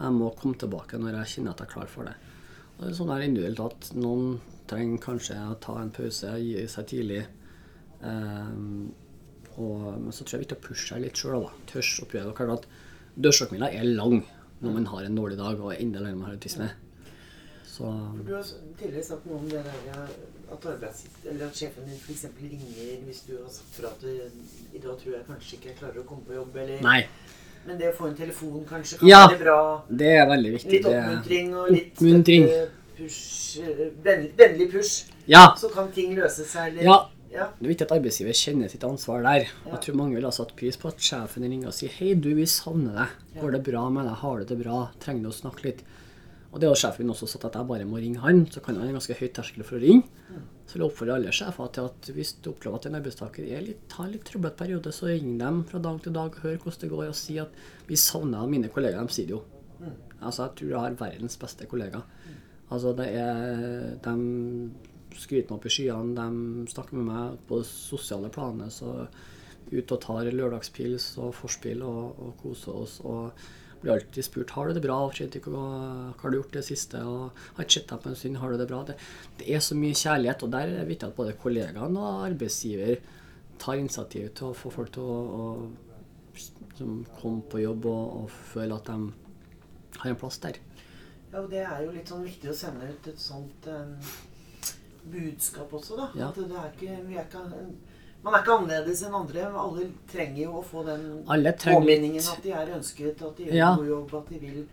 jeg 0.00 0.16
må 0.16 0.30
komme 0.38 0.56
tilbake 0.60 1.00
når 1.00 1.18
jeg 1.18 1.32
kjenner 1.34 1.52
at 1.52 1.60
jeg 1.60 1.68
er 1.68 1.74
klar 1.74 1.90
for 1.92 2.08
det. 2.08 2.14
Og 2.76 2.86
det 2.86 2.88
er 2.88 2.96
sånn 2.96 3.12
der 3.12 3.26
individuelt 3.26 3.60
at 3.66 3.90
noen 4.00 4.38
trenger 4.70 5.02
kanskje 5.04 5.36
å 5.44 5.58
ta 5.60 5.76
en 5.80 5.92
pause, 5.92 6.32
gi 6.40 6.64
seg 6.72 6.88
tidlig. 6.88 7.20
Eh, 8.00 8.54
og, 9.58 10.00
men 10.00 10.12
så 10.12 10.24
tror 10.24 10.38
jeg 10.38 10.46
vi 10.46 10.50
tar 10.54 10.60
pusha 10.68 10.98
litt 11.00 11.16
sjøl. 11.16 11.48
Tørs 11.66 12.00
å 12.02 12.06
prøve. 12.10 12.34
Klart 12.34 12.50
at 12.58 12.66
dørstokkmila 13.20 13.72
er 13.74 13.84
lang 13.84 14.22
når 14.60 14.72
man 14.76 14.86
har 14.86 15.04
en 15.08 15.16
dårlig 15.16 15.38
dag 15.38 15.60
og 15.60 15.74
enda 15.74 16.00
lenger 16.04 16.26
har 16.28 16.36
autisme. 16.36 16.70
Så 17.70 17.88
Du 18.26 18.34
har 18.34 18.44
tidligere 18.78 19.04
sagt 19.06 19.26
noe 19.26 19.38
om 19.38 19.48
det 19.48 19.62
der 19.64 20.00
at, 20.52 20.64
eller 21.30 21.46
at 21.46 21.54
sjefen 21.56 21.86
din 21.86 21.96
f.eks. 21.96 22.24
ringer 22.42 23.04
hvis 23.06 23.20
du 23.28 23.36
har 23.38 23.48
sagt 23.54 23.76
fra 23.78 23.92
at 23.92 24.02
du, 24.02 24.08
i 24.74 24.78
dag 24.82 24.96
tror 24.98 25.14
jeg 25.14 25.22
kanskje 25.28 25.56
ikke 25.56 25.68
jeg 25.70 25.76
klarer 25.78 26.00
å 26.02 26.06
komme 26.08 26.26
på 26.26 26.34
jobb, 26.34 26.56
eller 26.56 26.82
Nei, 26.82 27.04
Men 27.66 27.78
det 27.78 27.92
å 27.92 27.96
få 27.96 28.08
en 28.10 28.16
telefon 28.18 28.64
kanskje 28.68 28.98
kan 28.98 29.08
Ja. 29.08 29.22
være 29.28 29.38
bra. 29.44 29.84
det 29.88 30.10
er 30.18 30.26
veldig 30.28 30.52
viktig. 30.56 30.72
Litt 30.72 30.86
oppmuntring 30.90 31.54
og 31.54 31.70
litt 31.70 31.92
Oppmuntring. 31.94 32.46
push, 32.98 33.60
eh, 33.62 33.86
vennlig, 34.04 34.32
vennlig 34.36 34.70
push. 34.72 35.04
ja, 35.26 35.54
Så 35.56 35.68
kan 35.72 35.90
ting 35.92 36.14
løse 36.16 36.44
seg. 36.44 36.72
Eller, 36.72 36.82
ja, 36.82 36.98
ja. 37.30 37.46
Det 37.56 37.64
er 37.64 37.70
viktig 37.70 37.86
at 37.86 37.94
arbeidsgiver 37.94 38.36
kjenner 38.36 38.70
sitt 38.72 38.84
ansvar 38.86 39.22
der. 39.26 39.46
Ja. 39.46 39.76
Jeg 39.76 39.84
tror 39.86 39.98
mange 40.02 40.18
vil 40.18 40.26
ha 40.26 40.32
satt 40.34 40.56
pris 40.58 40.78
på 40.80 40.90
at 40.90 41.02
sjefen 41.04 41.46
ringer 41.46 41.70
og 41.70 41.76
sier 41.76 41.92
Hei, 41.94 42.12
du, 42.18 42.32
vi 42.34 42.46
savner 42.50 42.96
deg. 42.98 43.16
Går 43.38 43.56
det 43.56 43.64
bra 43.70 43.86
med 43.92 44.08
deg? 44.08 44.18
Har 44.24 44.40
du 44.40 44.50
det 44.50 44.58
bra? 44.64 44.80
Trenger 45.02 45.28
du 45.28 45.30
å 45.30 45.36
snakke 45.36 45.68
litt? 45.68 45.84
Og 46.50 46.58
det 46.58 46.66
har 46.66 46.78
sjefen 46.78 47.04
min 47.04 47.12
også 47.14 47.28
sagt 47.30 47.46
at 47.46 47.56
jeg 47.60 47.68
bare 47.68 47.86
må 47.86 48.00
ringe 48.02 48.22
han, 48.24 48.42
så 48.50 48.58
kan 48.62 48.74
han 48.74 48.82
ha 48.82 48.90
en 48.90 48.96
ganske 48.98 49.14
høy 49.14 49.28
terskel 49.36 49.62
for 49.66 49.78
å 49.78 49.82
ringe. 49.84 50.40
Så 50.66 50.74
vil 50.74 50.82
jeg 50.82 50.90
oppfordre 50.90 51.18
alle 51.20 51.34
sjefer 51.34 51.70
til 51.74 51.86
at 51.86 52.10
hvis 52.16 52.32
du 52.42 52.50
opplever 52.50 52.80
at 52.80 52.88
en 52.90 52.98
arbeidstaker 52.98 53.46
er 53.46 53.62
litt, 53.68 53.94
har 53.94 54.08
en 54.08 54.12
litt 54.16 54.26
trøblete 54.26 54.58
periode, 54.58 54.92
så 54.94 55.12
ring 55.12 55.36
dem 55.38 55.62
fra 55.70 55.78
dag 55.82 56.02
til 56.02 56.14
dag, 56.16 56.34
hør 56.42 56.58
hvordan 56.58 56.82
det 56.82 56.90
går, 56.90 57.06
og 57.12 57.18
si 57.18 57.38
at 57.42 57.62
vi 57.86 57.98
savner 57.98 58.50
mine 58.50 58.70
kollegaer. 58.74 59.06
De 59.06 59.14
sier 59.14 59.30
det 59.30 59.36
jo. 59.36 59.44
Altså, 60.20 60.48
jeg 60.48 60.56
tror 60.58 60.72
jeg 60.74 60.82
har 60.82 60.98
verdens 60.98 61.38
beste 61.40 61.70
kollegaer. 61.70 62.02
Altså, 62.70 62.94
det 62.98 63.08
er 63.18 63.94
De 64.02 64.16
skryter 65.16 65.50
meg 65.50 65.56
opp 65.58 65.66
i 65.66 65.74
skyene, 65.74 66.14
de 66.16 66.70
snakker 66.72 66.98
med 66.98 67.08
meg 67.10 67.40
på 67.48 67.60
det 67.62 67.68
sosiale 67.70 68.30
planet, 68.32 68.74
så 68.74 69.06
ut 69.70 69.94
og 69.94 70.02
tar 70.02 70.30
lørdagspils 70.34 71.12
og 71.22 71.34
forspill 71.38 71.82
og, 71.86 72.20
og 72.20 72.38
koser 72.42 72.78
oss. 72.84 73.00
og 73.06 73.42
blir 73.80 73.94
alltid 73.94 74.26
spurt 74.26 74.50
har 74.52 74.68
du 74.68 74.76
det 74.76 74.82
bra, 74.84 74.96
hva 75.08 75.62
har 76.20 76.32
du 76.32 76.36
gjort 76.36 76.56
det 76.58 76.64
siste, 76.66 77.00
og 77.00 77.36
har 77.56 77.64
ikke 77.64 77.78
sett 77.78 77.88
deg 77.88 78.02
på 78.02 78.10
en 78.10 78.18
stund, 78.18 78.40
har 78.42 78.52
du 78.52 78.60
det 78.60 78.68
bra? 78.68 78.82
Det, 78.84 78.96
det 79.40 79.46
er 79.56 79.62
så 79.64 79.76
mye 79.78 79.96
kjærlighet, 79.96 80.44
og 80.44 80.52
der 80.52 80.66
er 80.66 80.74
det 80.82 80.88
viktig 80.90 81.08
at 81.08 81.16
både 81.16 81.36
kollegaene 81.40 82.02
og 82.02 82.26
arbeidsgiver 82.26 83.00
tar 83.60 83.80
initiativ 83.80 84.28
til 84.36 84.50
å 84.50 84.56
få 84.56 84.72
folk 84.74 84.92
til 84.96 85.04
å, 85.04 85.20
å 85.40 87.06
komme 87.20 87.44
på 87.52 87.62
jobb 87.62 87.88
og, 87.88 88.04
og 88.22 88.34
føle 88.52 88.76
at 88.76 88.88
de 88.88 90.00
har 90.00 90.12
en 90.12 90.20
plass 90.20 90.40
der. 90.44 90.60
Ja, 91.30 91.40
og 91.40 91.50
det 91.52 91.62
er 91.62 91.84
jo 91.84 91.94
litt 91.94 92.10
sånn 92.10 92.26
viktig 92.26 92.50
å 92.50 92.56
sende 92.56 92.88
ut 92.90 93.08
et 93.10 93.20
sånt 93.22 93.68
em, 93.70 93.96
budskap 95.04 95.72
også, 95.72 95.96
da. 95.96 96.08
Ja. 96.18 96.28
At 96.28 96.34
det 96.36 96.50
er 96.50 96.70
ikke, 96.74 96.98
vi 97.08 97.14
er 97.16 97.24
ikke 97.24 97.44
Man 98.22 98.34
er 98.34 98.42
ikke 98.42 98.52
annerledes 98.52 99.02
enn 99.02 99.14
andre. 99.14 99.46
Alle 99.56 99.86
trenger 100.12 100.42
jo 100.42 100.58
å 100.60 100.64
få 100.64 100.82
den 100.84 101.24
påminningen 101.24 102.20
at 102.20 102.42
de 102.42 102.50
er 102.52 102.66
ønsket, 102.76 103.22
at 103.22 103.36
de 103.38 103.44
gjør 103.46 103.54
Ja. 103.54 103.74
god 103.76 103.86
jobb, 103.88 104.14
at 104.14 104.28
de 104.28 104.38
vil 104.38 104.66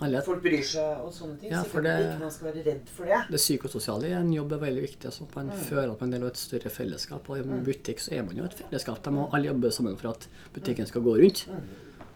alle, 0.00 0.20
Folk 0.22 0.42
bryr 0.42 0.62
seg 0.62 1.00
og 1.04 1.12
sånne 1.12 1.38
ting. 1.40 1.50
Ja, 1.50 1.62
så 1.64 1.82
det- 1.82 2.00
ikke 2.04 2.20
man 2.20 2.30
skal 2.30 2.52
være 2.52 2.64
redd 2.64 2.88
for 2.88 3.04
det. 3.04 3.20
Det 3.30 3.36
psykososiale 3.38 4.04
i 4.08 4.12
en 4.12 4.32
jobb 4.32 4.52
er 4.52 4.58
veldig 4.58 4.82
viktig. 4.82 5.10
Så 5.12 5.26
man 5.34 5.46
Mm. 5.50 5.52
føler 5.58 5.90
at 5.92 6.00
man 6.00 6.12
er 6.14 6.18
del 6.18 6.26
av 6.26 6.28
et 6.32 6.36
større 6.36 6.70
fellesskap. 6.70 7.28
Og 7.30 7.36
i 7.36 7.40
en 7.40 7.64
butikk 7.64 7.98
så 7.98 8.12
er 8.12 8.22
man 8.22 8.36
jo 8.36 8.44
et 8.44 8.54
fellesskap. 8.54 9.02
De 9.02 9.10
må 9.10 9.28
alle 9.32 9.46
jobbe 9.46 9.72
sammen 9.72 9.96
for 9.96 10.08
at 10.10 10.28
butikken 10.52 10.86
skal 10.86 11.02
gå 11.02 11.16
rundt. 11.20 11.46
Mm. 11.48 11.62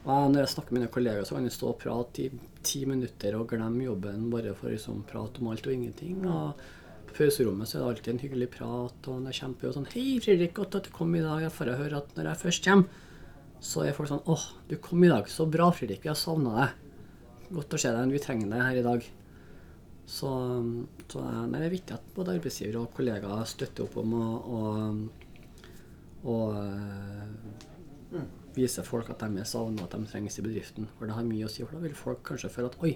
Og 0.06 0.30
når 0.32 0.38
jeg 0.38 0.48
snakker 0.48 0.72
med 0.72 0.80
mine 0.80 0.90
kollegaer, 0.92 1.24
så 1.24 1.34
kan 1.34 1.42
jeg 1.42 1.52
stå 1.52 1.68
og 1.68 1.78
prate 1.78 2.18
i 2.24 2.30
ti 2.62 2.84
minutter 2.84 3.34
og 3.38 3.48
glemme 3.48 3.82
jobben 3.84 4.30
bare 4.30 4.54
for 4.54 4.68
å 4.68 4.70
liksom 4.72 5.02
prate 5.06 5.40
om 5.40 5.48
alt 5.48 5.66
og 5.66 5.72
ingenting. 5.72 6.24
Og 6.26 6.54
pauserommet 7.18 7.68
så 7.68 7.78
er 7.78 7.82
det 7.82 7.90
alltid 7.90 8.12
en 8.12 8.22
hyggelig 8.22 8.48
prat, 8.54 9.10
og 9.10 9.20
når 9.20 9.34
jeg 9.34 9.42
kommer 9.42 9.60
på 9.60 9.74
sånn 9.74 9.90
Hei, 9.92 10.06
Fredrik, 10.22 10.54
godt 10.56 10.78
at 10.78 10.88
du 10.88 10.94
kom 10.94 11.14
i 11.18 11.22
dag. 11.24 11.42
Jeg 11.44 11.54
får 11.56 11.74
høre 11.80 12.00
at 12.02 12.14
når 12.16 12.30
jeg 12.30 12.42
først 12.44 12.68
kommer, 12.68 13.04
så 13.64 13.82
er 13.82 13.96
folk 13.96 14.10
sånn 14.10 14.26
Åh, 14.30 14.44
du 14.70 14.76
kom 14.82 15.02
i 15.02 15.10
dag. 15.10 15.30
Så 15.30 15.48
bra, 15.50 15.70
Fredrik. 15.74 16.04
Vi 16.04 16.12
har 16.12 16.18
savna 16.18 16.54
deg. 16.60 17.48
Godt 17.56 17.74
å 17.74 17.80
se 17.80 17.92
deg. 17.94 18.14
Vi 18.14 18.22
trenger 18.22 18.52
deg 18.52 18.62
her 18.62 18.78
i 18.78 18.84
dag. 18.86 19.08
Så, 20.08 20.30
så 21.10 21.24
nei, 21.26 21.58
det 21.58 21.66
er 21.66 21.74
viktig 21.74 21.96
at 21.98 22.12
både 22.16 22.38
arbeidsgiver 22.38 22.78
og 22.80 22.92
kollegaer 22.96 23.48
støtter 23.48 23.84
opp 23.84 23.98
om 24.00 24.14
å, 24.16 24.28
å, 24.56 24.62
å 26.32 26.36
eh, 26.62 28.22
vise 28.56 28.84
folk 28.86 29.10
at 29.12 29.20
de 29.20 29.42
er 29.42 29.48
savna, 29.48 29.84
at 29.84 29.98
de 29.98 30.08
trengs 30.08 30.38
i 30.40 30.46
bedriften. 30.46 30.88
For 30.96 31.10
det 31.10 31.18
har 31.18 31.26
mye 31.28 31.48
å 31.48 31.52
si. 31.52 31.66
For 31.66 31.76
da 31.76 31.84
vil 31.84 31.98
folk 31.98 32.22
kanskje 32.30 32.52
føle 32.54 32.72
at 32.72 32.80
oi, 32.86 32.94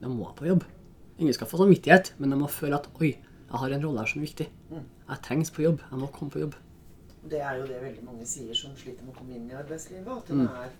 de 0.00 0.10
må 0.10 0.32
på 0.34 0.48
jobb. 0.48 0.66
Ingen 1.18 1.36
skal 1.36 1.50
få 1.50 1.60
samvittighet, 1.60 2.14
men 2.18 2.34
de 2.34 2.40
må 2.40 2.50
føle 2.50 2.78
at 2.78 2.90
oi, 2.98 3.12
jeg 3.50 3.58
har 3.62 3.70
en 3.70 3.82
rolle 3.84 3.98
her 3.98 4.06
som 4.06 4.20
er 4.22 4.26
viktig. 4.26 4.48
Jeg 5.08 5.22
trengs 5.22 5.50
på 5.50 5.62
jobb. 5.62 5.80
Jeg 5.90 5.98
må 5.98 6.06
komme 6.12 6.30
på 6.30 6.40
jobb. 6.40 6.54
Det 7.28 7.40
er 7.40 7.56
jo 7.58 7.66
det 7.66 7.80
veldig 7.82 8.04
mange 8.04 8.26
sier 8.26 8.54
som 8.54 8.70
sliter 8.76 9.04
med 9.04 9.14
å 9.14 9.18
komme 9.18 9.34
inn 9.36 9.50
i 9.50 9.54
arbeidslivet. 9.54 10.08
At 10.08 10.28
Mm. 10.28 10.46
er 10.48 10.70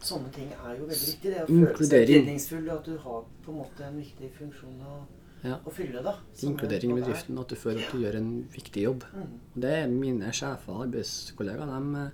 Sånne 0.00 0.30
ting 0.32 0.46
er 0.52 0.76
jo 0.78 0.84
veldig 0.86 1.06
viktig. 1.10 1.22
Det 1.22 1.40
å 1.42 1.46
føle 1.46 1.48
seg 1.48 2.08
Inkludering. 2.08 2.70
og 2.70 2.78
at 2.78 2.84
du 2.84 2.98
har 2.98 3.24
på 3.44 3.50
en 3.50 3.58
måte 3.58 3.80
en 3.82 3.96
viktig 3.98 4.30
funksjon 4.30 4.78
å, 4.86 5.00
Ja. 5.42 5.56
å 5.66 5.72
fylle, 5.72 6.02
da. 6.04 6.14
Inkludering 6.42 6.92
i 6.92 7.00
bedriften 7.00 7.02
og 7.02 7.04
bedriften, 7.04 7.38
at 7.40 7.48
du 7.48 7.54
føler 7.56 7.84
at 7.84 7.92
du 7.92 7.98
gjør 7.98 8.14
en 8.14 8.44
viktig 8.44 8.82
jobb. 8.82 9.02
Mm. 9.12 9.40
Og 9.56 9.60
det 9.60 9.70
er 9.72 9.86
mine 9.88 10.30
sjefer 10.32 10.68
og 10.68 10.86
arbeidskollegaer. 10.86 11.66
De, 11.66 12.10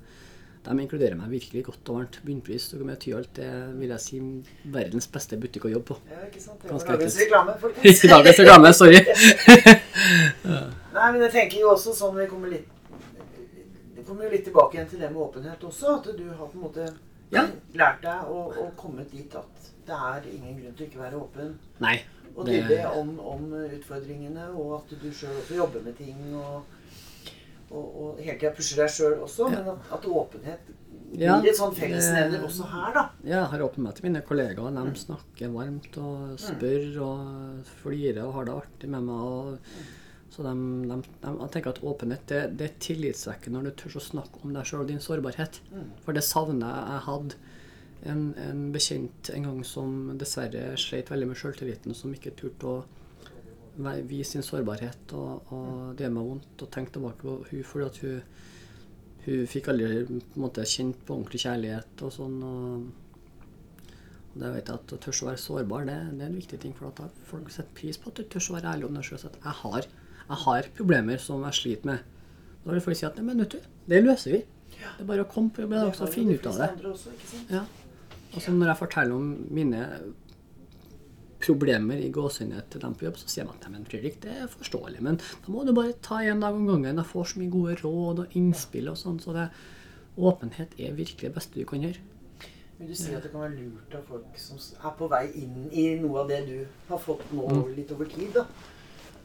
de 0.64 0.74
inkluderer 0.81 1.16
meg 1.18 1.29
virkelig 1.29 1.64
godt 1.66 1.90
og 1.92 1.98
varmt. 1.98 2.18
Bunnpris 2.24 2.70
og 2.72 2.85
med 2.88 2.96
Tyholt 3.03 3.33
det 3.37 3.48
vil 3.77 3.90
jeg 3.92 4.00
si 4.00 4.20
verdens 4.72 5.09
beste 5.12 5.37
butikk 5.40 5.66
å 5.68 5.72
jobbe 5.74 5.90
på. 5.92 5.96
Ja, 6.09 6.22
ikke 6.29 6.40
sant. 6.40 6.62
Det 6.62 6.72
var 6.72 6.87
dagens 6.94 7.18
reklame, 7.20 7.57
folkens. 7.61 8.05
Dagens 8.14 8.40
reklame, 8.40 8.72
sorry. 8.79 9.00
Nei, 10.94 11.09
men 11.12 11.20
jeg 11.27 11.33
tenker 11.35 11.59
jo 11.64 11.72
også 11.74 11.92
sånn 11.96 12.16
Vi 12.16 12.27
kommer 12.31 12.53
litt 12.53 12.68
Det 13.96 14.05
kommer 14.07 14.27
jo 14.29 14.33
litt 14.35 14.44
tilbake 14.46 14.77
igjen 14.79 14.88
til 14.92 15.03
det 15.03 15.11
med 15.11 15.20
åpenhet 15.27 15.64
også. 15.68 15.98
At 15.98 16.09
du 16.16 16.24
har 16.31 16.46
på 16.48 16.59
en 16.59 16.64
måte 16.68 16.88
Ja. 17.35 17.46
lært 17.74 18.03
deg 18.05 18.29
og, 18.31 18.57
å 18.61 18.68
kommet 18.79 19.11
dit 19.11 19.33
at 19.35 19.70
det 19.85 19.96
er 19.96 20.27
ingen 20.33 20.59
grunn 20.61 20.74
til 20.79 20.87
ikke 20.87 21.00
å 21.00 21.03
være 21.03 21.18
åpen. 21.20 21.48
Nei. 21.83 21.98
Og 22.35 22.46
tydelig 22.48 22.81
om, 22.96 23.11
om 23.20 23.42
utfordringene, 23.55 24.46
og 24.59 24.79
at 24.79 24.94
du 25.03 25.09
sjøl 25.12 25.35
også 25.40 25.59
jobber 25.59 25.85
med 25.85 25.96
ting. 25.98 26.16
Og, 26.35 26.62
og, 27.70 27.85
og 27.85 28.22
hele 28.22 28.38
tida 28.38 28.53
pusher 28.57 28.83
deg 28.83 28.92
sjøl 28.92 29.18
også. 29.24 29.48
Ja. 29.53 29.61
Men 29.61 29.74
at, 29.74 29.90
at 29.98 30.09
åpenhet 30.11 30.72
Ja, 31.14 31.37
blir 31.38 31.53
et 31.53 31.59
sånn 31.59 31.74
fellesnevner 31.77 32.42
også 32.42 32.66
her, 32.72 32.94
da. 32.96 33.03
Jeg 33.22 33.42
har 33.53 33.62
åpnet 33.62 33.85
meg 33.87 33.98
til 33.98 34.09
mine 34.09 34.22
kollegaer. 34.27 34.79
De 34.79 35.03
snakker 35.05 35.53
varmt 35.55 35.98
og 36.03 36.33
spør 36.42 36.88
og 37.07 37.74
flirer 37.83 38.24
og 38.24 38.33
har 38.38 38.48
det 38.48 38.57
artig 38.64 38.90
med 38.90 39.07
meg. 39.07 39.20
Og, 39.22 39.92
så 40.35 40.42
de, 40.42 40.55
de, 40.90 40.96
de, 40.98 41.35
jeg 41.38 41.50
tenker 41.55 41.70
at 41.70 41.83
åpenhet 41.87 42.24
det, 42.27 42.40
det 42.59 42.66
er 42.66 42.79
tillitvekkende 42.83 43.61
når 43.61 43.68
du 43.70 43.83
tør 43.85 44.00
å 44.00 44.03
snakke 44.09 44.42
om 44.42 44.57
deg 44.57 44.66
sjøl 44.66 44.83
og 44.83 44.90
din 44.90 45.05
sårbarhet. 45.05 45.61
For 46.03 46.16
det 46.16 46.24
savner 46.27 46.66
jeg. 46.66 46.96
Jeg 46.96 47.05
hadde 47.07 47.38
en, 48.11 48.24
en 48.48 48.64
bekjent 48.74 49.31
en 49.37 49.46
gang 49.48 49.62
som 49.68 49.94
dessverre 50.20 50.74
sleit 50.81 51.14
veldig 51.14 51.31
med 51.31 51.38
sjøltilliten, 51.38 51.94
som 51.94 52.12
ikke 52.16 52.35
turte 52.42 52.72
å 52.72 52.77
vise 54.09 54.37
sin 54.37 54.47
sårbarhet. 54.47 55.15
Og, 55.19 55.53
og 55.55 55.95
det 55.97 56.07
gjør 56.07 56.17
meg 56.19 56.29
vondt 56.33 56.67
å 56.67 56.71
tenke 56.73 56.95
tilbake 56.95 57.23
på 57.23 57.39
hun 57.51 57.65
fordi 57.69 57.89
at 57.89 58.03
hun 58.05 58.43
hun 59.25 59.47
fikk 59.49 59.71
aldri 59.73 60.03
på 60.05 60.19
en 60.19 60.43
måte 60.45 60.67
kjent 60.69 61.01
på 61.07 61.17
ordentlig 61.17 61.41
kjærlighet 61.47 62.03
og 62.05 62.13
sånn. 62.13 62.35
Og, 62.45 63.93
og 64.35 64.41
det 64.43 64.51
vet 64.57 64.71
jeg 64.71 64.81
at 64.81 64.95
å 64.97 64.99
tørre 65.07 65.25
å 65.25 65.29
være 65.31 65.43
sårbar, 65.45 65.87
det, 65.89 65.99
det 66.13 66.27
er 66.27 66.33
en 66.33 66.41
viktig 66.41 66.59
ting. 66.61 66.75
For 66.77 66.91
at 66.91 67.23
folk 67.29 67.53
setter 67.53 67.77
pris 67.77 68.01
på 68.01 68.13
at 68.13 68.21
du 68.21 68.27
tør 68.29 68.51
å 68.51 68.57
være 68.59 68.75
ærlig 68.75 68.89
om 68.89 68.99
deg 68.99 69.07
sjøl. 69.09 69.23
At 69.31 69.39
jeg 69.39 69.57
har, 69.63 69.89
jeg 70.25 70.41
har 70.45 70.69
problemer 70.81 71.23
som 71.23 71.47
jeg 71.49 71.61
sliter 71.61 71.93
med. 71.93 72.11
Da 72.65 72.73
vil 72.73 72.85
folk 72.85 73.01
si 73.01 73.09
at 73.09 73.17
nei, 73.21 73.27
men 73.31 73.41
vet 73.45 73.57
du, 73.57 73.71
det 73.93 74.03
løser 74.05 74.37
vi. 74.37 74.43
Det 74.75 75.05
er 75.05 75.09
bare 75.09 75.25
å 75.25 75.31
komme 75.31 75.55
på 75.55 75.65
jobb 75.65 75.73
og 76.05 76.13
finne 76.13 76.37
ut 76.37 76.51
av 76.51 76.61
det. 76.61 76.71
Også? 76.91 77.15
Ja. 77.53 77.65
Altså 78.35 78.53
når 78.53 78.73
jeg 78.73 78.81
forteller 78.81 79.15
om 79.15 79.29
mine 79.55 79.85
problemer 81.44 82.00
i 82.00 82.11
gåsehudene 82.14 82.62
til 82.72 82.80
dem 82.80 82.94
på 82.98 83.07
jobb, 83.07 83.16
så 83.20 83.28
sier 83.28 83.46
man 83.48 83.61
at 83.61 83.70
men 83.70 83.85
Fredrik, 83.88 84.18
det 84.24 84.33
er 84.42 84.50
forståelig, 84.50 85.00
men 85.04 85.16
da 85.20 85.52
må 85.52 85.64
du 85.66 85.72
bare 85.76 85.92
ta 86.02 86.22
én 86.24 86.40
dag 86.42 86.54
om 86.57 86.66
gangen. 86.66 86.96
Jeg 86.96 87.11
får 87.12 87.30
så 87.33 87.38
mye 87.42 87.52
gode 87.52 87.76
råd 87.83 88.24
og 88.24 88.37
innspill 88.40 88.88
og 88.92 88.96
sånn, 89.00 89.20
så 89.22 89.33
det, 89.37 89.48
åpenhet 90.18 90.74
er 90.78 90.92
virkelig 90.94 91.28
det 91.28 91.35
beste 91.35 91.59
du 91.61 91.64
kan 91.68 91.83
gjøre. 91.83 91.98
Vil 92.78 92.88
du 92.90 92.94
si 92.98 93.14
at 93.14 93.22
det 93.22 93.30
kan 93.30 93.44
være 93.44 93.57
lurt 93.61 93.94
av 93.94 94.02
folk 94.09 94.38
som 94.40 94.59
er 94.59 94.94
på 94.98 95.09
vei 95.11 95.24
inn 95.38 95.68
i 95.70 95.85
noe 96.02 96.24
av 96.24 96.28
det 96.30 96.40
du 96.48 96.57
har 96.88 96.98
fått 96.98 97.22
nå 97.33 97.46
Mm. 97.50 97.74
litt 97.76 97.92
over 97.94 98.04
tid, 98.11 98.33
da? 98.35 98.44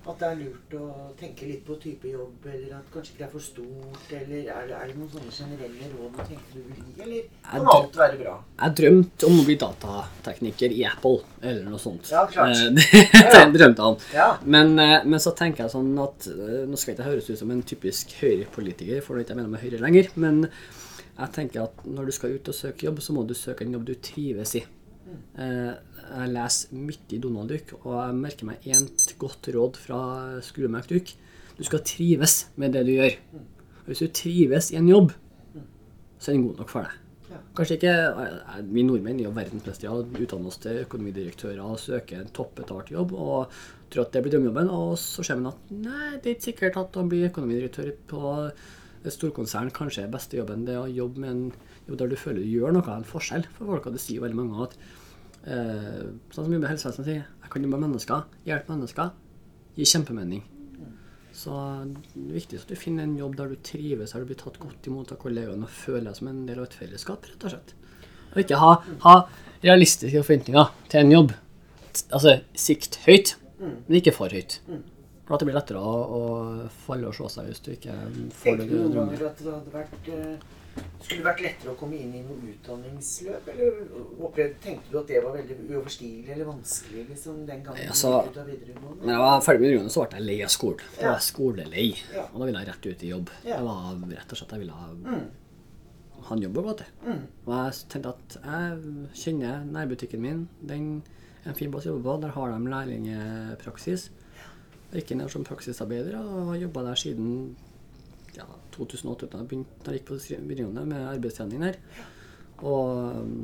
At 0.08 0.16
det 0.22 0.28
er 0.30 0.38
lurt 0.40 0.74
å 0.80 0.86
tenke 1.20 1.46
litt 1.46 1.66
på 1.68 1.76
type 1.82 2.08
jobb, 2.08 2.46
eller 2.48 2.78
at 2.78 2.86
kanskje 2.94 3.12
ikke 3.12 3.20
det 3.20 3.26
er 3.28 3.32
for 3.34 3.44
stort, 3.44 4.06
eller 4.16 4.46
er 4.48 4.70
det, 4.70 4.78
er 4.78 4.88
det 4.88 4.96
noen 4.96 5.10
sånne 5.12 5.34
generelle 5.36 5.90
råd 5.92 6.14
du 6.16 6.22
tenker 6.30 6.54
du 6.56 6.62
vil 6.62 6.78
gi, 6.80 6.94
eller 7.04 7.26
kan 7.44 7.60
Jeg- 7.60 7.74
alt 7.74 8.00
være 8.00 8.18
bra? 8.22 8.36
Jeg 8.64 8.76
drømte 8.80 9.28
om 9.28 9.40
å 9.42 9.46
bli 9.50 9.58
datatekniker 9.60 10.72
i 10.72 10.86
Apple, 10.88 11.20
eller 11.44 11.68
noe 11.68 11.80
sånt. 11.84 12.10
Ja, 12.10 12.24
klart. 12.32 12.56
Eh, 12.56 13.14
ja. 13.36 13.44
drømte 13.52 13.86
han. 13.90 13.98
Ja. 14.16 14.30
Men, 14.46 14.74
eh, 14.80 15.04
men 15.06 15.20
så 15.20 15.36
tenker 15.36 15.66
jeg 15.66 15.76
sånn 15.76 15.92
at 16.02 16.28
eh, 16.32 16.64
Nå 16.66 16.78
skal 16.80 16.94
jeg 16.94 17.00
ikke 17.00 17.10
høres 17.12 17.30
ut 17.30 17.38
som 17.44 17.52
en 17.52 17.62
typisk 17.64 18.16
høyrepolitiker, 18.24 19.04
for 19.04 19.14
det 19.16 19.22
er 19.22 19.28
ikke 19.28 19.36
jeg 19.36 19.42
mener 19.44 19.54
med 19.58 19.64
Høyre 19.68 19.84
lenger, 19.84 20.10
men 20.16 20.42
jeg 21.20 21.32
tenker 21.36 21.64
at 21.68 21.86
når 21.86 22.06
du 22.08 22.12
skal 22.16 22.34
ut 22.40 22.48
og 22.48 22.56
søke 22.56 22.88
jobb, 22.88 23.04
så 23.04 23.14
må 23.14 23.28
du 23.28 23.36
søke 23.36 23.68
en 23.68 23.76
jobb 23.76 23.86
du 23.92 23.96
trives 24.00 24.56
i. 24.56 24.64
Mm. 25.10 25.22
Jeg 26.10 26.30
leser 26.34 26.74
mye 26.78 27.14
i 27.16 27.18
Donald 27.22 27.50
Duck, 27.52 27.74
og 27.84 27.96
jeg 28.00 28.16
merker 28.16 28.46
meg 28.48 28.64
én 28.72 28.86
godt 29.20 29.52
råd 29.56 29.80
fra 29.84 30.00
Skrumæk 30.46 30.90
Duk. 30.92 31.14
Du 31.58 31.66
skal 31.68 31.84
trives 31.84 32.42
med 32.56 32.74
det 32.76 32.86
du 32.88 32.96
gjør. 32.96 33.20
Og 33.82 33.92
hvis 33.92 34.04
du 34.06 34.10
trives 34.16 34.72
i 34.72 34.80
en 34.80 34.90
jobb, 34.90 35.14
så 36.20 36.32
er 36.32 36.38
den 36.38 36.48
god 36.48 36.64
nok 36.64 36.72
for 36.72 36.88
deg. 36.88 36.98
Kanskje 37.58 37.76
ikke 37.78 37.92
eh, 37.94 38.60
Vi 38.72 38.84
nordmenn 38.86 39.20
er 39.20 39.28
jo 39.28 39.34
verdensmestere. 39.36 40.06
Utdanner 40.24 40.52
oss 40.52 40.60
til 40.64 40.82
økonomidirektører 40.86 41.62
og 41.64 41.80
søker 41.82 42.22
en 42.22 42.32
toppbetalt 42.36 42.92
jobb 42.94 43.14
og 43.14 43.60
tror 43.92 44.06
at 44.06 44.16
det 44.16 44.24
blir 44.24 44.36
drømmejobben. 44.36 44.72
Og 44.74 44.96
så 45.02 45.26
ser 45.26 45.40
man 45.40 45.54
at 45.54 45.74
nei, 45.74 46.18
det 46.18 46.26
er 46.32 46.38
ikke 46.38 46.50
sikkert 46.52 46.80
at 46.82 47.00
å 47.00 47.08
bli 47.10 47.26
økonomidirektør 47.28 47.92
på 48.10 48.36
et 49.00 49.16
storkonsern 49.16 49.72
kanskje 49.76 50.06
er 50.06 50.14
beste 50.14 50.40
jobben. 50.40 50.66
Det 50.68 50.76
er 50.76 50.84
å 50.84 50.92
jobbe 50.92 51.24
med 51.24 51.32
en 51.34 51.44
jobb 51.88 52.00
der 52.02 52.12
du 52.12 52.18
føler 52.20 52.44
du 52.44 52.52
gjør 52.52 52.76
noe, 52.76 52.96
en 52.96 53.08
forskjell 53.08 53.48
for 53.58 53.74
folk. 53.74 53.88
Og 53.88 53.96
det 53.96 54.04
sier 54.04 54.24
veldig 54.24 54.40
mange 54.40 54.66
at 54.68 54.76
eh, 54.80 54.96
Sånn 55.50 56.46
som 56.46 56.54
jobber 56.54 56.68
i 56.68 56.72
helsevesenet 56.74 57.08
sier, 57.08 57.26
jeg 57.26 57.52
kan 57.52 57.66
jobbe 57.66 57.78
med 57.80 57.88
mennesker, 57.88 58.26
hjelpe 58.46 58.74
mennesker, 58.76 59.12
gir 59.80 59.90
kjempemening. 59.90 60.44
Så 61.40 61.56
det 61.86 62.26
er 62.26 62.36
viktig 62.36 62.60
at 62.60 62.72
du 62.72 62.76
finner 62.76 63.06
en 63.08 63.16
jobb 63.18 63.38
der 63.40 63.52
du 63.54 63.60
trives, 63.64 64.12
der 64.12 64.24
du 64.24 64.30
blir 64.30 64.40
tatt 64.40 64.60
godt 64.60 64.90
imot 64.90 65.14
av 65.16 65.20
kollegaene 65.22 65.66
og 65.66 65.72
føler 65.72 66.10
deg 66.10 66.18
som 66.18 66.30
en 66.32 66.42
del 66.50 66.60
av 66.60 66.68
et 66.68 66.76
fellesskap, 66.82 67.26
rett 67.30 67.46
og 67.48 67.54
slett. 67.54 67.76
Og 68.34 68.42
ikke 68.44 68.60
ha, 68.62 68.72
ha 69.06 69.16
realistiske 69.64 70.24
forventninger 70.26 70.74
til 70.92 71.02
en 71.06 71.14
jobb. 71.16 71.36
Altså 72.12 72.40
sikt 72.60 73.00
høyt, 73.08 73.38
men 73.62 74.00
ikke 74.02 74.14
for 74.18 74.36
høyt. 74.36 74.60
For 75.26 75.38
at 75.38 75.42
det 75.42 75.50
blir 75.50 75.58
lettere 75.58 75.82
å, 75.82 75.96
å 76.20 76.70
falle 76.86 77.10
og 77.10 77.16
slå 77.16 77.30
seg 77.32 77.50
hvis 77.50 77.64
du 77.66 77.72
ikke 77.76 77.96
får 78.42 78.60
det 78.60 78.70
du 78.70 78.78
drømmer. 78.90 79.20
ganger 79.22 80.40
at 80.80 81.10
det 81.10 81.24
vært 81.26 81.38
skulle 81.40 81.50
lettere 81.50 81.72
å 81.74 81.78
komme 81.80 81.98
inn 82.00 82.14
i 82.16 82.22
noe 82.24 82.52
utdanningsløp? 82.54 83.48
Eller 83.54 83.80
opplevde, 84.20 84.56
tenkte 84.64 84.92
du 84.92 84.98
at 85.00 85.08
det 85.08 85.24
var 85.24 85.36
veldig 85.38 85.58
uoverstigelig 85.70 86.30
eller 86.36 86.46
vanskelig 86.46 87.06
liksom, 87.10 87.46
den 87.48 87.64
gangen 87.64 87.82
Ja, 87.84 87.90
du 87.90 87.98
så- 87.98 88.14
gikk 88.24 88.32
ut 88.32 88.38
av 88.38 88.48
videregående? 88.48 89.02
Når 89.06 89.14
jeg 89.14 89.24
var 89.26 89.42
ferdig 89.42 89.60
med 89.62 89.68
videregående, 89.70 89.94
så 89.96 90.06
ble 90.10 90.18
jeg 90.20 90.26
lei 90.30 90.40
av 90.44 90.50
skolen. 90.50 90.80
Da 91.00 91.06
var 91.06 91.14
jeg 91.20 91.28
skolelei. 91.30 91.88
Ja. 92.14 92.24
Og 92.34 92.40
da 92.40 92.46
ville 92.46 92.60
jeg 92.64 92.68
rett 92.74 92.86
ut 92.92 93.04
i 93.04 93.08
jobb. 93.14 93.30
Ja. 93.46 93.58
Det 93.58 93.66
var 93.66 94.18
rett 94.18 94.32
og 94.32 94.38
slett 94.38 94.52
jeg 94.52 94.60
ville 94.60 94.72
ha, 94.74 94.88
Mm. 94.94 95.28
ha 96.22 96.36
en 96.36 96.42
jobb 96.42 96.58
å 96.58 96.64
gå 96.64 96.78
til. 96.78 96.88
Mm. 97.06 97.22
Og 97.48 97.54
jeg 97.54 97.74
tenkte 97.90 98.10
at 98.10 98.38
jeg 98.44 99.10
kjenner 99.14 99.66
nærbutikken 99.66 100.20
min. 100.20 100.48
Den 100.66 101.04
er 101.46 101.50
en 101.50 101.56
fin 101.56 101.72
plass 101.72 101.86
å 101.86 101.96
jobbe 101.96 102.04
på. 102.04 102.22
Der 102.22 102.30
har 102.30 102.52
de 102.52 102.66
lærlingepraksis. 102.70 104.10
Jeg 104.92 105.04
gikk 105.04 105.12
inn 105.12 105.20
der 105.20 105.28
som 105.30 105.44
praksisarbeider 105.44 106.16
og 106.20 106.48
har 106.48 106.56
jobba 106.58 106.84
der 106.84 106.96
siden 106.96 107.56
ja, 108.38 108.48
2008. 108.76 109.30
Da 109.34 109.44
jeg, 109.50 110.00
gikk 110.00 110.08
på 110.10 110.20
videregående 110.20 110.86
med 110.90 111.08
arbeidstrening 111.10 111.66
der. 111.66 111.80
Og 112.60 113.20
um, 113.20 113.36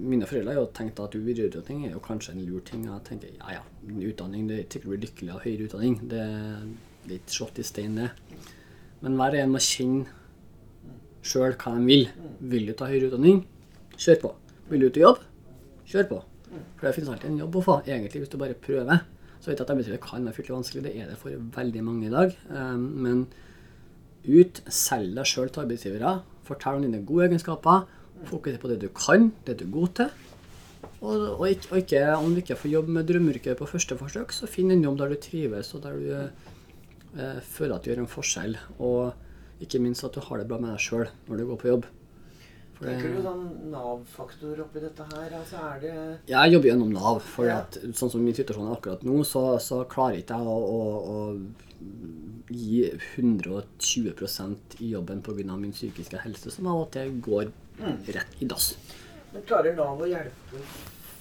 mine 0.00 0.28
foreldre 0.28 0.54
har 0.54 0.60
jo 0.60 0.70
tenkt 0.74 1.00
at 1.02 1.16
videreutdanning 1.16 1.88
er 1.88 1.96
jo 1.96 2.04
kanskje 2.04 2.34
en 2.34 2.44
lur 2.46 2.62
ting. 2.66 2.86
Jeg 2.86 3.04
tenker 3.08 3.34
ja 3.34 3.58
ja, 3.58 3.66
utdanning, 4.10 4.48
det 4.48 4.56
er 4.56 4.64
ikke 4.64 4.78
sikkert 4.78 4.88
du 4.88 4.94
blir 4.94 5.04
lykkelig 5.06 5.34
av 5.34 5.44
høyere 5.44 5.68
utdanning. 5.68 5.98
Det, 6.10 6.24
er 7.10 7.18
ikke 7.18 7.36
slått 7.36 7.60
i 7.60 7.66
stein, 7.66 7.98
det. 7.98 8.10
Men 9.00 9.16
hver 9.18 9.38
en 9.40 9.54
må 9.54 9.62
kjenne 9.64 10.18
sjøl 11.26 11.56
hva 11.60 11.76
de 11.76 11.86
vil. 11.88 12.06
Vil 12.52 12.68
du 12.70 12.74
ta 12.76 12.88
høyere 12.90 13.10
utdanning? 13.10 13.44
Kjør 14.00 14.20
på. 14.22 14.34
Vil 14.70 14.82
du 14.82 14.88
ut 14.88 15.00
i 15.00 15.04
jobb? 15.04 15.24
Kjør 15.90 16.10
på. 16.10 16.20
For 16.50 16.86
det 16.86 16.94
finnes 16.96 17.10
alltid 17.12 17.30
en 17.30 17.40
jobb 17.42 17.58
å 17.60 17.64
få, 17.64 17.76
egentlig, 17.86 18.24
hvis 18.24 18.32
du 18.32 18.38
bare 18.40 18.56
prøver. 18.58 19.04
Så 19.40 19.50
vet 19.50 19.56
jeg 19.56 19.64
at 19.64 19.72
arbeidslivet 19.72 20.02
kan 20.04 20.26
være 20.26 20.36
fryktelig 20.36 20.56
vanskelig, 20.56 20.82
det 20.84 20.92
er 21.00 21.10
det 21.10 21.18
for 21.20 21.44
veldig 21.56 21.82
mange 21.84 22.08
i 22.08 22.12
dag. 22.12 22.34
Um, 22.52 22.82
men 23.04 23.22
ut, 24.28 24.60
selg 24.68 25.14
deg 25.16 25.26
sjøl 25.28 25.48
til 25.52 25.62
arbeidsgivere. 25.64 26.14
Fortell 26.44 26.80
om 26.80 26.82
dine 26.84 27.00
gode 27.06 27.28
egenskaper. 27.28 27.86
Fokuser 28.28 28.60
på 28.60 28.68
det 28.68 28.80
du 28.82 28.88
kan, 28.92 29.30
det 29.46 29.58
du 29.60 29.64
er 29.64 29.72
god 29.72 29.94
til. 30.00 30.10
Og, 31.00 31.14
og, 31.40 31.46
ikke, 31.48 31.70
og 31.72 31.78
ikke, 31.80 32.00
om 32.16 32.34
du 32.34 32.40
ikke 32.42 32.56
får 32.60 32.70
jobb 32.74 32.88
med 32.92 33.06
drømmeyrket 33.08 33.56
på 33.56 33.68
første 33.68 33.96
forsøk, 33.96 34.32
så 34.36 34.48
finn 34.48 34.70
en 34.74 34.82
jobb 34.84 34.98
der 35.00 35.14
du 35.14 35.16
trives, 35.24 35.70
og 35.76 35.82
der 35.86 35.96
du 35.96 36.10
eh, 37.16 37.38
føler 37.40 37.76
at 37.78 37.84
du 37.86 37.90
gjør 37.92 38.02
en 38.04 38.10
forskjell. 38.12 38.58
Og 38.78 39.64
ikke 39.64 39.80
minst 39.80 40.04
at 40.04 40.12
du 40.16 40.20
har 40.24 40.40
det 40.42 40.48
bra 40.50 40.58
med 40.60 40.72
deg 40.74 40.84
sjøl 40.84 41.08
når 41.28 41.40
du 41.40 41.46
går 41.52 41.60
på 41.62 41.70
jobb. 41.72 41.88
For 42.76 42.86
det- 42.88 42.98
Tenker 43.00 43.16
du 43.16 43.22
sånn 43.24 43.42
Nav-faktor 43.72 44.60
oppi 44.64 44.80
dette 44.80 45.04
her? 45.14 45.32
Altså 45.40 45.56
er 45.70 45.80
det 45.80 45.94
jeg 46.32 46.52
jobber 46.54 46.70
gjennom 46.70 46.92
Nav. 46.92 47.18
For 47.22 47.44
Ja. 47.48 47.58
at, 47.60 47.76
sånn 47.96 48.10
som 48.12 48.22
min 48.24 48.34
situasjon 48.36 48.68
er 48.70 48.76
akkurat 48.76 49.02
nå, 49.04 49.18
så, 49.24 49.42
så 49.60 49.82
klarer 49.88 50.20
ikke 50.22 50.36
jeg 50.36 50.46
å, 50.48 50.60
å, 50.76 50.80
å 51.12 51.16
gi 52.50 52.90
120% 53.16 54.76
i 54.78 54.90
jobben 54.90 55.22
pga. 55.22 55.56
min 55.56 55.72
psykiske 55.72 56.18
helse, 56.18 56.50
som 56.50 56.66
av 56.66 56.82
og 56.86 56.90
til 56.94 57.20
går 57.20 57.52
rett 58.14 58.40
i 58.42 58.48
dass. 58.50 58.74
Men 59.32 59.42
klarer 59.46 59.76
Nav 59.76 60.00
å 60.02 60.08
hjelpe 60.10 60.64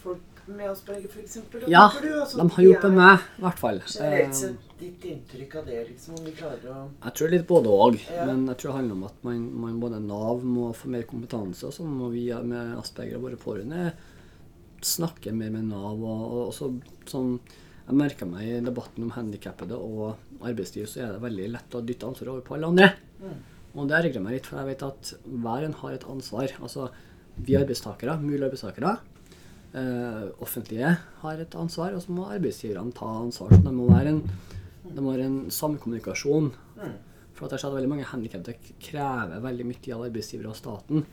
folk 0.01 0.25
med 0.49 0.71
Asperger, 0.71 1.05
f.eks.? 1.11 1.37
Ja, 1.69 1.83
de 2.01 2.49
har 2.55 2.63
hjulpet 2.63 2.95
meg, 2.95 3.25
i 3.37 3.41
hvert 3.43 3.59
fall. 3.61 3.81
Generelt 3.85 4.29
Eh, 4.29 4.39
sett 4.39 4.79
ditt 4.79 5.03
inntrykk 5.05 5.55
av 5.59 5.65
det, 5.67 5.83
liksom, 5.91 6.17
om 6.17 6.25
de 6.25 6.31
klarer 6.31 6.71
å 6.73 6.77
Jeg 7.03 7.13
tror 7.19 7.29
litt 7.29 7.47
både 7.47 7.69
òg, 7.69 7.99
Ja. 8.09 8.25
men 8.25 8.47
jeg 8.47 8.57
tror 8.57 8.71
det 8.71 8.77
handler 8.79 8.95
om 8.95 9.03
at 9.03 9.23
man, 9.23 9.43
man 9.61 9.79
både 9.79 9.99
Nav 10.01 10.41
må 10.43 10.73
få 10.73 10.89
mer 10.89 11.03
kompetanse, 11.03 11.67
og 11.67 11.73
så 11.73 11.83
må 11.85 12.09
vi 12.09 12.33
med 12.33 12.77
Asperger 12.79 13.17
og 13.17 13.27
våre 13.27 13.37
pårørende 13.37 13.93
snakke 14.81 15.33
mer 15.35 15.51
med 15.51 15.65
Nav. 15.69 16.01
Og, 16.01 16.47
og 16.47 16.53
så, 16.53 16.71
sånn 17.05 17.39
Jeg 17.89 17.97
merka 17.97 18.25
meg 18.25 18.43
i 18.47 18.59
debatten 18.61 19.03
om 19.03 19.09
handikappede 19.11 19.73
og 19.73 20.15
arbeidsliv, 20.45 20.87
så 20.87 21.03
er 21.03 21.13
det 21.13 21.23
veldig 21.23 21.47
lett 21.53 21.75
å 21.75 21.83
dytte 21.85 22.07
ansvaret 22.07 22.33
over 22.33 22.45
på 22.45 22.55
alle 22.55 22.69
andre. 22.71 22.89
Og 23.75 23.87
det 23.89 23.97
ergrer 23.99 24.23
meg 24.23 24.37
litt, 24.37 24.49
for 24.49 24.59
jeg 24.59 24.71
vet 24.71 24.85
at 24.87 25.13
hver 25.25 25.65
en 25.67 25.77
har 25.81 25.95
et 25.95 26.05
ansvar. 26.09 26.53
Altså 26.59 26.89
vi 27.39 27.57
arbeidstakere, 27.59 28.17
mulige 28.21 28.47
arbeidstakere, 28.47 28.95
eh, 29.73 30.23
offentlige 30.41 30.97
har 31.21 31.43
et 31.43 31.55
ansvar, 31.55 31.93
og 31.93 32.01
så 32.01 32.15
må 32.15 32.25
arbeidsgiverne 32.33 32.95
ta 32.95 33.05
ansvar. 33.05 33.53
Så 33.53 33.61
det 33.63 33.73
må 33.73 33.87
være 33.89 34.15
en, 34.15 34.23
det 34.83 35.03
må 35.03 35.13
være 35.13 35.27
en 35.29 35.39
samkommunikasjon. 35.51 36.51
For 37.33 37.45
at 37.45 37.51
jeg 37.55 37.61
ser 37.61 37.69
at 37.69 37.77
veldig 37.77 37.89
mange 37.93 38.09
handikappede 38.09 38.73
krever 38.83 39.39
veldig 39.39 39.65
mye 39.69 39.95
av 39.95 40.05
arbeidsgivere 40.09 40.51
og 40.51 40.59
staten. 40.59 41.05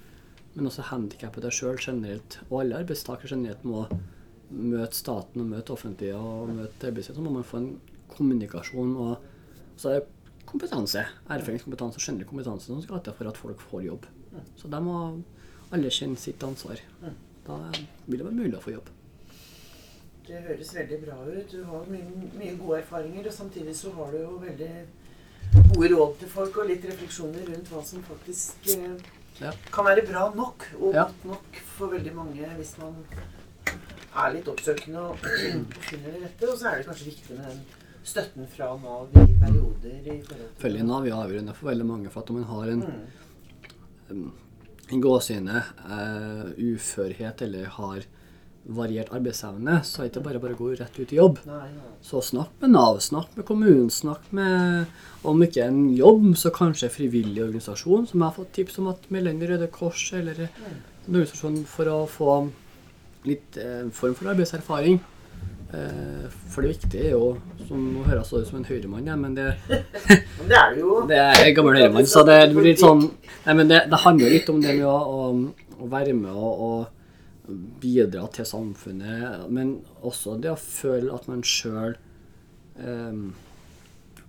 Men 0.57 0.67
også 0.67 0.89
handikappede 0.89 1.53
sjøl 1.53 1.77
generelt, 1.79 2.41
og 2.49 2.63
alle 2.63 2.81
arbeidstakere 2.81 3.29
generelt, 3.29 3.65
må 3.65 3.85
møte 4.51 4.97
staten 4.97 5.43
og 5.43 5.51
møte 5.51 5.75
offentlige 5.75 6.17
og 6.17 6.49
møte 6.55 6.89
arbeidsgivere. 6.89 7.21
Så 7.21 7.23
må 7.23 7.35
man 7.37 7.47
få 7.47 7.61
en 7.61 7.71
kommunikasjon. 8.09 8.97
og 8.97 9.17
så 9.77 9.91
er 9.91 10.01
det 10.01 10.09
kompetanse, 10.47 11.03
erfaringskompetanse 11.29 11.99
og 11.99 12.05
generell 12.07 12.29
kompetanse 12.29 12.67
som 12.71 12.83
skal 12.83 13.01
til 13.05 13.13
for 13.19 13.29
at 13.29 13.37
folk 13.37 13.61
får 13.61 13.83
jobb. 13.87 14.07
Så 14.57 14.69
de 14.73 14.81
må 14.81 15.23
alle 15.73 15.91
kjenne 15.91 16.17
sitt 16.17 16.43
ansvar. 16.47 16.81
Da 17.47 17.57
vil 18.07 18.19
det 18.19 18.25
være 18.27 18.35
mulig 18.39 18.57
å 18.59 18.63
få 18.63 18.73
jobb. 18.77 18.89
Det 20.27 20.41
høres 20.43 20.73
veldig 20.75 20.97
bra 21.05 21.17
ut. 21.27 21.51
Du 21.53 21.61
har 21.65 21.85
mye, 21.91 22.31
mye 22.39 22.57
gode 22.59 22.81
erfaringer, 22.81 23.27
og 23.29 23.33
samtidig 23.35 23.77
så 23.79 23.93
har 23.95 24.11
du 24.11 24.19
jo 24.19 24.39
veldig 24.43 24.71
gode 25.75 25.91
råd 25.93 26.17
til 26.19 26.29
folk 26.33 26.57
og 26.59 26.67
litt 26.71 26.85
refleksjoner 26.89 27.47
rundt 27.47 27.69
hva 27.71 27.85
som 27.87 28.03
faktisk 28.03 28.67
eh, 28.75 28.97
Ja. 29.39 29.53
kan 29.73 29.85
være 29.85 30.03
bra 30.09 30.31
nok 30.35 30.65
og 30.81 30.95
Ja. 30.95 31.05
godt 31.05 31.25
nok 31.25 31.61
for 31.77 31.93
veldig 31.93 32.15
mange 32.17 32.49
hvis 32.57 32.79
man 32.79 32.95
er 34.17 34.33
litt 34.33 34.49
oppsøkende 34.49 34.99
og 34.99 35.19
finner 35.89 36.11
det 36.17 36.23
rette. 36.25 36.49
Og 36.51 36.59
så 36.59 36.71
er 36.73 36.79
det 36.81 36.87
kanskje 36.89 37.11
viktig 37.13 37.37
med 37.37 37.45
den 37.51 37.61
støtten 38.07 38.47
fra 38.51 38.73
Nav 38.81 39.09
i 39.13 39.27
perioder. 39.41 40.01
i 40.01 40.19
forhold 40.23 40.27
til 40.27 40.61
Følge 40.63 40.85
Nav 40.87 41.07
er 41.07 41.17
avgjørende 41.19 41.55
for 41.59 41.71
veldig 41.73 41.87
mange. 41.89 42.11
For 42.15 42.23
at 42.23 42.31
om 42.31 42.37
man 42.41 42.51
har 42.51 42.75
en, 42.75 42.85
Mm. 44.11 44.31
en 44.93 45.01
gåseøyne 45.03 45.63
uh, 45.83 46.53
uførhet 46.63 47.43
eller 47.43 47.65
har 47.75 48.05
variert 48.67 49.11
arbeidsevne, 49.15 49.81
så 49.87 50.01
er 50.03 50.09
det 50.09 50.13
ikke 50.17 50.25
bare 50.25 50.41
bare 50.43 50.55
å 50.55 50.59
gå 50.59 50.69
rett 50.79 50.97
ut 50.99 51.13
i 51.13 51.19
jobb. 51.19 51.39
Nei, 51.47 51.69
nei. 51.75 51.91
Så 52.03 52.19
snakk 52.23 52.51
med 52.61 52.71
Nav, 52.75 52.99
snakk 53.03 53.37
med 53.39 53.47
kommunen, 53.47 53.91
snakk 53.91 54.25
med 54.35 54.87
Om 55.27 55.43
ikke 55.43 55.65
en 55.67 55.81
jobb, 55.95 56.37
så 56.39 56.51
kanskje 56.55 56.87
en 56.87 56.95
frivillig 56.95 57.43
organisasjon, 57.43 58.07
som 58.07 58.21
jeg 58.21 58.27
har 58.29 58.37
fått 58.37 58.53
tips 58.55 58.79
om 58.79 58.89
at 58.93 59.09
melder 59.11 59.35
inn 59.35 59.43
i 59.43 59.47
Røde 59.51 59.69
Kors 59.75 60.13
eller 60.15 60.39
en 60.47 61.15
organisasjon 61.15 61.65
for 61.67 61.91
å 61.91 62.07
få 62.07 62.35
litt 63.27 63.57
eh, 63.59 63.89
form 63.91 64.15
for 64.15 64.31
arbeidserfaring. 64.31 65.01
Eh, 65.77 66.27
for 66.49 66.65
det 66.65 66.77
viktige 66.77 67.11
er 67.11 67.15
jo, 67.17 67.31
som 67.69 67.81
nå 67.93 68.05
høres 68.07 68.31
jeg 68.33 68.45
ut 68.45 68.51
som 68.51 68.59
en 68.61 68.67
høyremann, 68.69 69.09
men 69.21 69.37
det, 69.37 69.47
Men 70.39 70.51
det 70.51 70.59
er 70.59 70.75
du 70.75 70.81
jo. 70.81 70.99
det 71.11 71.19
er 71.21 71.53
gammel 71.57 71.77
høyremann, 71.81 72.09
så 72.09 72.23
det 72.27 72.39
blir 72.55 72.71
litt 72.71 72.83
sånn 72.83 73.03
Nei, 73.47 73.55
men 73.59 73.69
det, 73.71 73.83
det 73.91 73.99
handler 74.03 74.33
litt 74.33 74.49
om 74.51 74.63
det 74.63 74.77
med 74.79 74.87
å, 74.89 74.97
å, 74.97 75.81
å 75.85 75.89
være 75.91 76.15
med 76.17 76.33
og, 76.33 76.63
og 76.67 77.57
bidra 77.83 78.25
til 78.35 78.49
samfunnet, 78.49 79.45
men 79.55 79.77
også 80.07 80.39
det 80.43 80.51
å 80.55 80.59
føle 80.59 81.13
at 81.15 81.29
man 81.31 81.45
sjøl 81.47 81.95
eh, 82.81 83.21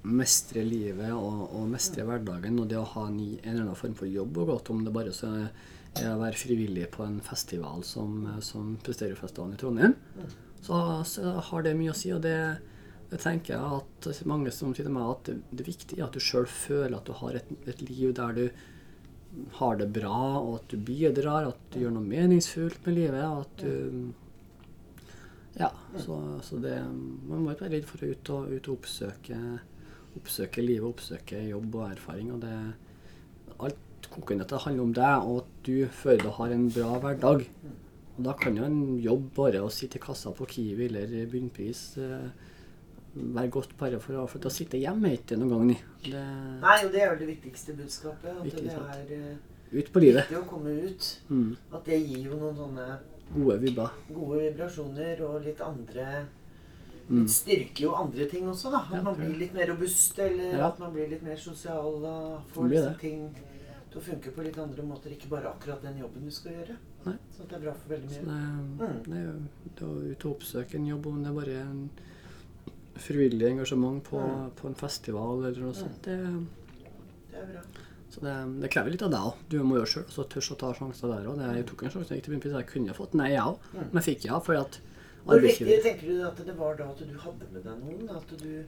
mestrer 0.07 0.67
livet 0.67 1.13
og, 1.15 1.47
og 1.47 1.71
mestrer 1.71 2.05
hverdagen, 2.09 2.59
og 2.61 2.67
det 2.69 2.77
å 2.81 2.85
ha 2.95 3.07
en, 3.07 3.17
en 3.17 3.39
eller 3.53 3.63
annen 3.63 3.79
form 3.79 3.95
for 3.97 4.09
jobb 4.09 4.37
gå 4.37 4.59
til, 4.59 4.75
om 4.75 4.83
det 4.85 4.93
bare 4.99 5.15
så 5.15 5.31
er 5.37 6.11
å 6.11 6.19
være 6.19 6.37
frivillig 6.37 6.91
på 6.93 7.07
en 7.07 7.17
festival 7.25 7.81
som, 7.87 8.19
som 8.45 8.75
Presterofestivalen 8.85 9.55
i 9.55 9.61
Trondheim, 9.63 9.95
så, 10.65 10.79
har 11.49 11.63
det 11.63 11.77
mye 11.77 11.93
å 11.93 11.97
si. 11.97 12.11
og 12.15 12.23
det 12.25 12.39
det 13.07 13.21
tenker 13.23 13.53
jeg 13.53 13.77
at 13.79 14.25
mange 14.27 14.51
som 14.51 14.73
sier 14.75 14.83
til 14.83 14.91
meg 14.91 15.05
at 15.07 15.29
det, 15.29 15.37
det 15.55 15.65
viktige 15.67 16.01
er 16.01 16.09
at 16.09 16.17
du 16.17 16.23
sjøl 16.23 16.47
føler 16.51 16.97
at 16.97 17.07
du 17.07 17.13
har 17.15 17.37
et, 17.39 17.53
et 17.71 17.83
liv 17.87 18.11
der 18.17 18.33
du 18.35 18.49
har 19.59 19.77
det 19.77 19.87
bra, 19.93 20.39
og 20.39 20.55
at 20.61 20.71
du 20.73 20.77
bidrar, 20.81 21.47
at 21.51 21.59
du 21.71 21.81
gjør 21.83 21.93
noe 21.97 22.07
meningsfullt 22.07 22.87
med 22.87 22.97
livet. 22.97 23.23
og 23.23 23.45
at 23.45 23.63
du 23.63 24.13
Ja, 25.57 25.71
så, 25.97 26.17
så 26.45 26.59
det 26.61 26.75
Man 26.85 27.41
må 27.41 27.51
ikke 27.51 27.65
være 27.65 27.77
redd 27.77 27.87
for 27.89 28.03
å 28.03 28.11
ut 28.11 28.29
og, 28.33 28.51
ut 28.51 28.67
og 28.67 28.77
oppsøke, 28.77 29.39
oppsøke 30.19 30.61
livet, 30.65 30.89
oppsøke 30.89 31.41
jobb 31.47 31.79
og 31.79 31.91
erfaring. 31.91 32.31
og 32.35 32.43
det 32.43 32.57
Alt 33.57 34.09
koker 34.11 34.37
ned 34.37 34.49
til 34.49 34.63
handler 34.65 34.83
om 34.83 34.93
deg, 34.93 35.29
og 35.29 35.43
at 35.43 35.51
du 35.65 35.87
føler 36.03 36.27
du 36.27 36.33
har 36.37 36.53
en 36.53 36.67
bra 36.73 36.91
hverdag. 37.03 37.47
Og 38.17 38.23
da 38.25 38.33
kan 38.33 38.55
jo 38.57 38.63
en 38.65 38.97
jobb 38.99 39.27
bare 39.37 39.61
å 39.61 39.69
sitte 39.71 39.99
i 39.99 40.01
kassa 40.01 40.31
på 40.33 40.47
Kiwi 40.49 40.87
eller 40.89 41.11
Bunnpris 41.29 41.81
eh, 42.01 42.29
være 43.17 43.49
godt 43.53 43.75
bare 43.77 43.99
for 44.01 44.17
å, 44.17 44.23
for 44.29 44.39
å 44.49 44.53
sitte 44.53 44.79
hjemme 44.81 45.11
er 45.11 45.19
ikke 45.19 45.37
noen 45.37 45.53
gang. 45.69 45.83
Det, 46.07 46.23
Nei, 46.63 46.79
og 46.85 46.91
det 46.93 47.03
er 47.03 47.11
vel 47.13 47.21
det 47.25 47.29
viktigste 47.35 47.75
budskapet. 47.77 48.33
At 48.33 48.43
Viktig, 48.47 48.65
det 48.65 48.73
er 48.73 49.13
eh, 49.19 49.77
ut 49.77 49.91
på 49.93 50.01
livet. 50.01 50.25
viktig 50.25 50.39
å 50.41 50.47
komme 50.49 50.73
ut. 50.87 51.11
Mm. 51.29 51.51
At 51.77 51.85
det 51.85 52.01
gir 52.01 52.25
jo 52.31 52.41
noen 52.41 52.57
sånne 52.57 52.89
Gode 53.27 53.57
vibber. 53.59 53.89
gode 54.15 54.37
vibrasjoner 54.45 55.23
og 55.27 55.41
litt 55.45 55.61
andre 55.61 56.09
Mm. 57.07 57.21
Litt 57.21 57.31
styrker 57.31 57.85
jo 57.85 57.91
andre 57.95 58.25
ting 58.27 58.43
også, 58.51 58.67
da. 58.67 58.81
At 58.83 58.97
Ja, 58.97 59.01
man 59.01 59.15
blir 59.15 59.37
litt 59.39 59.53
mer 59.55 59.69
robust, 59.69 60.17
eller 60.19 60.57
Ja. 60.57 60.67
at 60.67 60.79
man 60.79 60.91
blir 60.91 61.07
litt 61.07 61.21
mer 61.23 61.37
sosial. 61.37 62.01
Da 62.01 62.41
får 62.51 62.67
liksom 62.69 62.97
ting 62.99 63.21
til 63.89 64.01
å 64.01 64.03
funke 64.03 64.33
på 64.35 64.43
litt 64.43 64.57
andre 64.59 64.83
måter. 64.83 65.13
Ikke 65.15 65.29
bare 65.29 65.47
akkurat 65.53 65.81
den 65.81 65.99
jobben 66.01 66.25
du 66.25 66.29
skal 66.29 66.51
gjøre. 66.51 66.75
Nei. 67.07 67.17
Så 67.37 67.47
det 67.47 67.55
er 67.57 67.63
bra 67.65 67.73
for 67.73 67.93
veldig 67.95 68.09
Så 68.09 68.23
mye. 68.25 68.37
det, 68.77 68.87
Mm. 68.87 69.03
det 69.07 69.17
er 69.17 69.85
å 69.85 70.11
ut 70.11 70.25
og 70.25 70.31
oppsøke 70.39 70.75
en 70.75 70.87
jobb, 70.87 71.07
om 71.07 71.23
det 71.23 71.29
er 71.31 71.35
bare 71.39 71.57
en 71.61 71.89
frivillig 72.97 73.47
engasjement 73.51 74.03
på, 74.03 74.17
Mm. 74.19 74.51
på 74.55 74.67
en 74.67 74.75
festival 74.75 75.45
eller 75.45 75.61
noe 75.61 75.73
sånt, 75.73 76.01
det, 76.03 76.17
Det 77.31 77.39
er 77.39 77.45
bra. 77.53 77.61
så 78.09 78.21
det, 78.21 78.61
det 78.61 78.71
krever 78.71 78.91
litt 78.91 79.03
av 79.03 79.11
deg 79.11 79.19
òg. 79.19 79.33
Du 79.49 79.59
må 79.63 79.75
jo 79.77 79.85
sjøl 79.85 80.05
også 80.05 80.27
tørre 80.27 80.55
å 80.55 80.57
ta 80.57 80.73
sjanser 80.73 81.07
der 81.13 81.27
òg. 81.29 81.55
Jeg 81.55 81.65
tok 81.67 81.83
en 81.83 81.89
sjanse 81.91 82.09
jeg 82.09 82.21
gikk 82.21 82.25
til 82.25 82.33
Bunnpris. 82.39 82.53
Jeg 82.57 82.67
kunne 82.67 82.93
fått 82.97 83.13
nei, 83.13 83.29
jeg 83.31 83.41
òg, 83.41 83.59
Mm. 83.73 83.91
men 83.93 84.03
fikk 84.03 84.25
ja. 84.25 84.39
fordi 84.39 84.59
at 84.61 84.79
Hvor 85.27 85.41
viktig 85.41 85.83
tenker 85.83 86.07
du 86.07 86.21
at 86.25 86.37
det 86.37 86.55
var 86.57 86.75
da 86.75 86.85
at 86.89 86.97
du 86.99 87.17
hadde 87.17 87.51
med 87.51 87.63
deg 87.63 87.77
noen? 87.83 88.09
At 88.15 88.27
du 88.37 88.63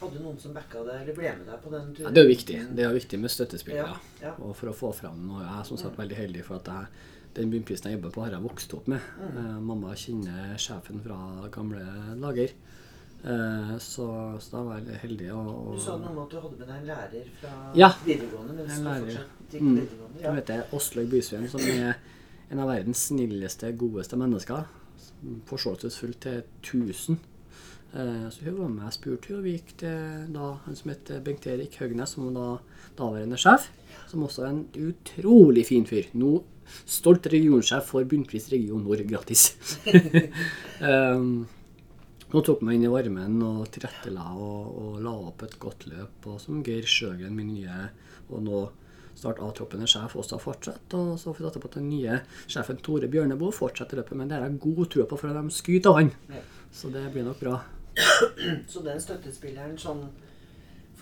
hadde 0.00 0.20
noen 0.20 0.38
som 0.40 0.52
backa 0.52 0.84
deg, 0.84 1.02
eller 1.02 1.14
ble 1.14 1.36
med 1.38 1.46
deg 1.46 1.62
på 1.62 1.70
den 1.70 1.94
turen? 1.94 2.02
ja, 2.04 2.10
Det 2.10 2.18
er 2.18 2.24
jo 2.28 2.34
viktig. 2.34 2.74
Det 2.76 2.84
er 2.84 2.90
jo 2.92 2.98
viktig 2.98 3.20
med 3.20 3.30
støttespillere. 3.30 3.86
Ja, 4.20 4.28
ja. 4.28 4.32
Og 4.42 4.56
for 4.56 4.66
å 4.66 4.74
få 4.74 4.92
fram 4.94 5.26
noe. 5.28 5.40
Jeg 5.46 5.60
er 5.60 5.64
som 5.64 5.76
sagt 5.76 5.96
veldig 5.96 6.16
heldig 6.16 6.44
for 6.44 6.56
at 6.56 6.64
jeg, 6.66 6.86
den 7.34 7.50
bunnprisen 7.50 7.90
jeg 7.90 7.98
jobber 7.98 8.10
på, 8.14 8.22
har 8.26 8.32
jeg 8.36 8.42
vokst 8.44 8.74
opp 8.74 8.86
med. 8.92 9.00
Mm. 9.20 9.36
Eh, 9.40 9.58
mamma 9.60 9.94
kjenner 9.94 10.54
sjefen 10.60 11.00
fra 11.04 11.48
gamle 11.54 11.84
dager. 12.20 12.50
Eh, 13.24 13.72
så, 13.78 14.06
så 14.42 14.50
da 14.56 14.62
var 14.66 14.80
jeg 14.82 14.98
heldig. 15.04 15.30
Og, 15.32 15.50
og, 15.68 15.74
Du 15.76 15.80
sa 15.84 15.96
noe 15.96 16.10
om 16.10 16.18
at 16.24 16.30
du 16.34 16.40
hadde 16.42 16.58
med 16.58 16.66
deg 16.68 16.76
en 16.80 16.86
lærer 16.90 17.28
fra 17.40 17.52
Ja. 17.78 17.92
videregående. 18.04 18.56
Men 18.58 18.70
En 18.70 18.84
lærer, 18.84 19.06
fortsatt 19.06 19.60
Mm. 19.62 19.74
videregående. 19.76 20.22
Ja. 20.22 20.32
heter 20.34 20.62
Åslaug 20.72 21.10
Bysveen, 21.12 21.48
som 21.48 21.60
er 21.60 21.94
en 22.50 22.58
av 22.58 22.68
verdens 22.68 23.06
snilleste, 23.10 23.72
godeste 23.78 24.16
mennesker. 24.16 24.64
Forståelsesfull 25.46 26.14
til 26.20 26.42
1000. 26.62 27.18
Eh, 27.94 28.28
Så 28.30 28.44
hun 28.44 28.58
var 28.58 28.68
med. 28.68 28.84
Jeg 28.84 28.92
spurte 28.92 29.36
og 29.36 29.42
vi 29.44 29.52
gikk 29.58 29.76
til 29.78 30.26
da, 30.32 30.52
han 30.64 30.74
som 30.76 30.90
heter 30.90 31.20
Bengt 31.20 31.46
Erik 31.46 31.76
Høgnes, 31.78 32.08
som 32.14 32.32
var 32.34 32.58
da 32.96 33.02
daværende 33.04 33.36
sjef. 33.36 33.68
Som 34.08 34.22
også 34.24 34.42
er 34.44 34.48
en 34.48 34.66
utrolig 34.74 35.66
fin 35.66 35.84
fyr. 35.86 36.04
Nå 36.14 36.42
stolt 36.84 37.26
regionsjef 37.32 37.90
for 37.92 38.06
Bunnpris 38.08 38.50
region 38.52 38.84
Nord 38.84 39.04
gratis. 39.08 39.52
um, 40.90 41.42
hun 42.32 42.44
tok 42.46 42.62
meg 42.64 42.78
inn 42.78 42.86
i 42.86 42.92
varmen 42.92 43.42
og 43.44 43.66
tilrettela 43.74 44.30
og, 44.32 44.70
og 44.82 45.00
la 45.04 45.12
opp 45.28 45.44
et 45.44 45.58
godt 45.60 45.84
løp. 45.90 46.30
Og 46.32 46.40
som 46.40 46.62
Geir 46.64 46.88
Sjøgren, 46.88 47.36
min 47.36 47.52
nye 47.52 47.90
og 48.32 48.40
nå 48.46 48.62
snart 49.18 49.42
avtroppende 49.44 49.86
sjef, 49.90 50.16
også 50.16 50.38
har 50.38 50.42
fortsatt. 50.42 50.96
Og 50.96 51.18
så 51.20 51.34
får 51.34 51.44
vi 51.44 51.50
opp 51.50 51.68
at 51.68 51.76
den 51.76 51.90
nye 51.92 52.22
sjefen 52.46 52.80
Tore 52.80 53.10
Bjørneboe 53.12 53.52
fortsetter 53.54 54.00
løpet. 54.00 54.16
Men 54.16 54.30
det 54.30 54.38
har 54.38 54.48
jeg 54.48 54.62
god 54.64 54.82
tro 54.94 55.06
på, 55.10 55.20
for 55.20 55.36
de 55.36 55.54
skryter 55.54 55.92
av 55.92 56.00
han. 56.00 56.12
Ja. 56.32 56.42
Så 56.72 56.88
det 56.94 57.04
blir 57.12 57.26
nok 57.28 57.40
bra. 57.42 57.60
Så 58.72 58.80
den 58.80 59.00
støttespilleren 59.04 59.76
sånn 59.80 60.06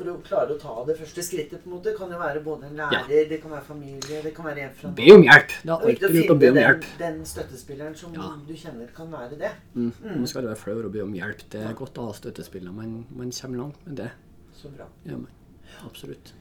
For 0.00 0.08
å 0.08 0.14
klare 0.24 0.54
å 0.54 0.56
ta 0.56 0.74
det 0.88 0.94
første 0.96 1.20
skrittet, 1.26 1.60
på 1.60 1.68
en 1.68 1.74
måte, 1.74 1.92
kan 1.92 2.08
jo 2.08 2.16
være 2.16 2.40
både 2.40 2.70
en 2.70 2.78
lærer, 2.78 3.26
det 3.28 3.36
kan 3.42 3.52
være 3.52 3.66
familie, 3.66 4.22
det 4.24 4.30
kan 4.32 4.46
være 4.48 4.62
en 4.64 4.72
fra 4.78 4.92
Be 4.96 5.10
om 5.12 5.26
hjelp! 5.26 5.52
Det 5.60 5.74
er 5.74 5.84
alltid 5.90 6.14
lurt 6.16 6.32
å 6.32 6.36
be 6.40 6.48
om 6.48 6.56
den, 6.56 6.64
hjelp. 6.64 6.86
den 7.02 7.18
støttespilleren 7.28 7.96
som 8.00 8.14
Ja. 8.16 8.30
du 8.48 8.54
kjenner 8.56 8.88
kan 8.96 9.12
være 9.12 9.36
det. 9.38 9.52
Mm. 9.74 9.92
Man 10.06 10.26
skal 10.26 10.48
være 10.48 10.56
flau 10.56 10.72
over 10.78 10.88
å 10.88 10.92
be 10.96 11.02
om 11.04 11.12
hjelp. 11.12 11.44
Det 11.52 11.60
er 11.60 11.74
godt 11.76 12.00
å 12.00 12.06
ha 12.08 12.16
støttespillere. 12.16 12.72
Man, 12.72 13.04
man 13.10 13.30
kommer 13.30 13.58
langt 13.66 13.86
med 13.86 13.96
det. 14.00 14.10
Så 14.56 14.72
bra. 14.72 14.88
Ja, 15.04 15.16
men, 15.20 15.28
Absolutt. 15.84 16.32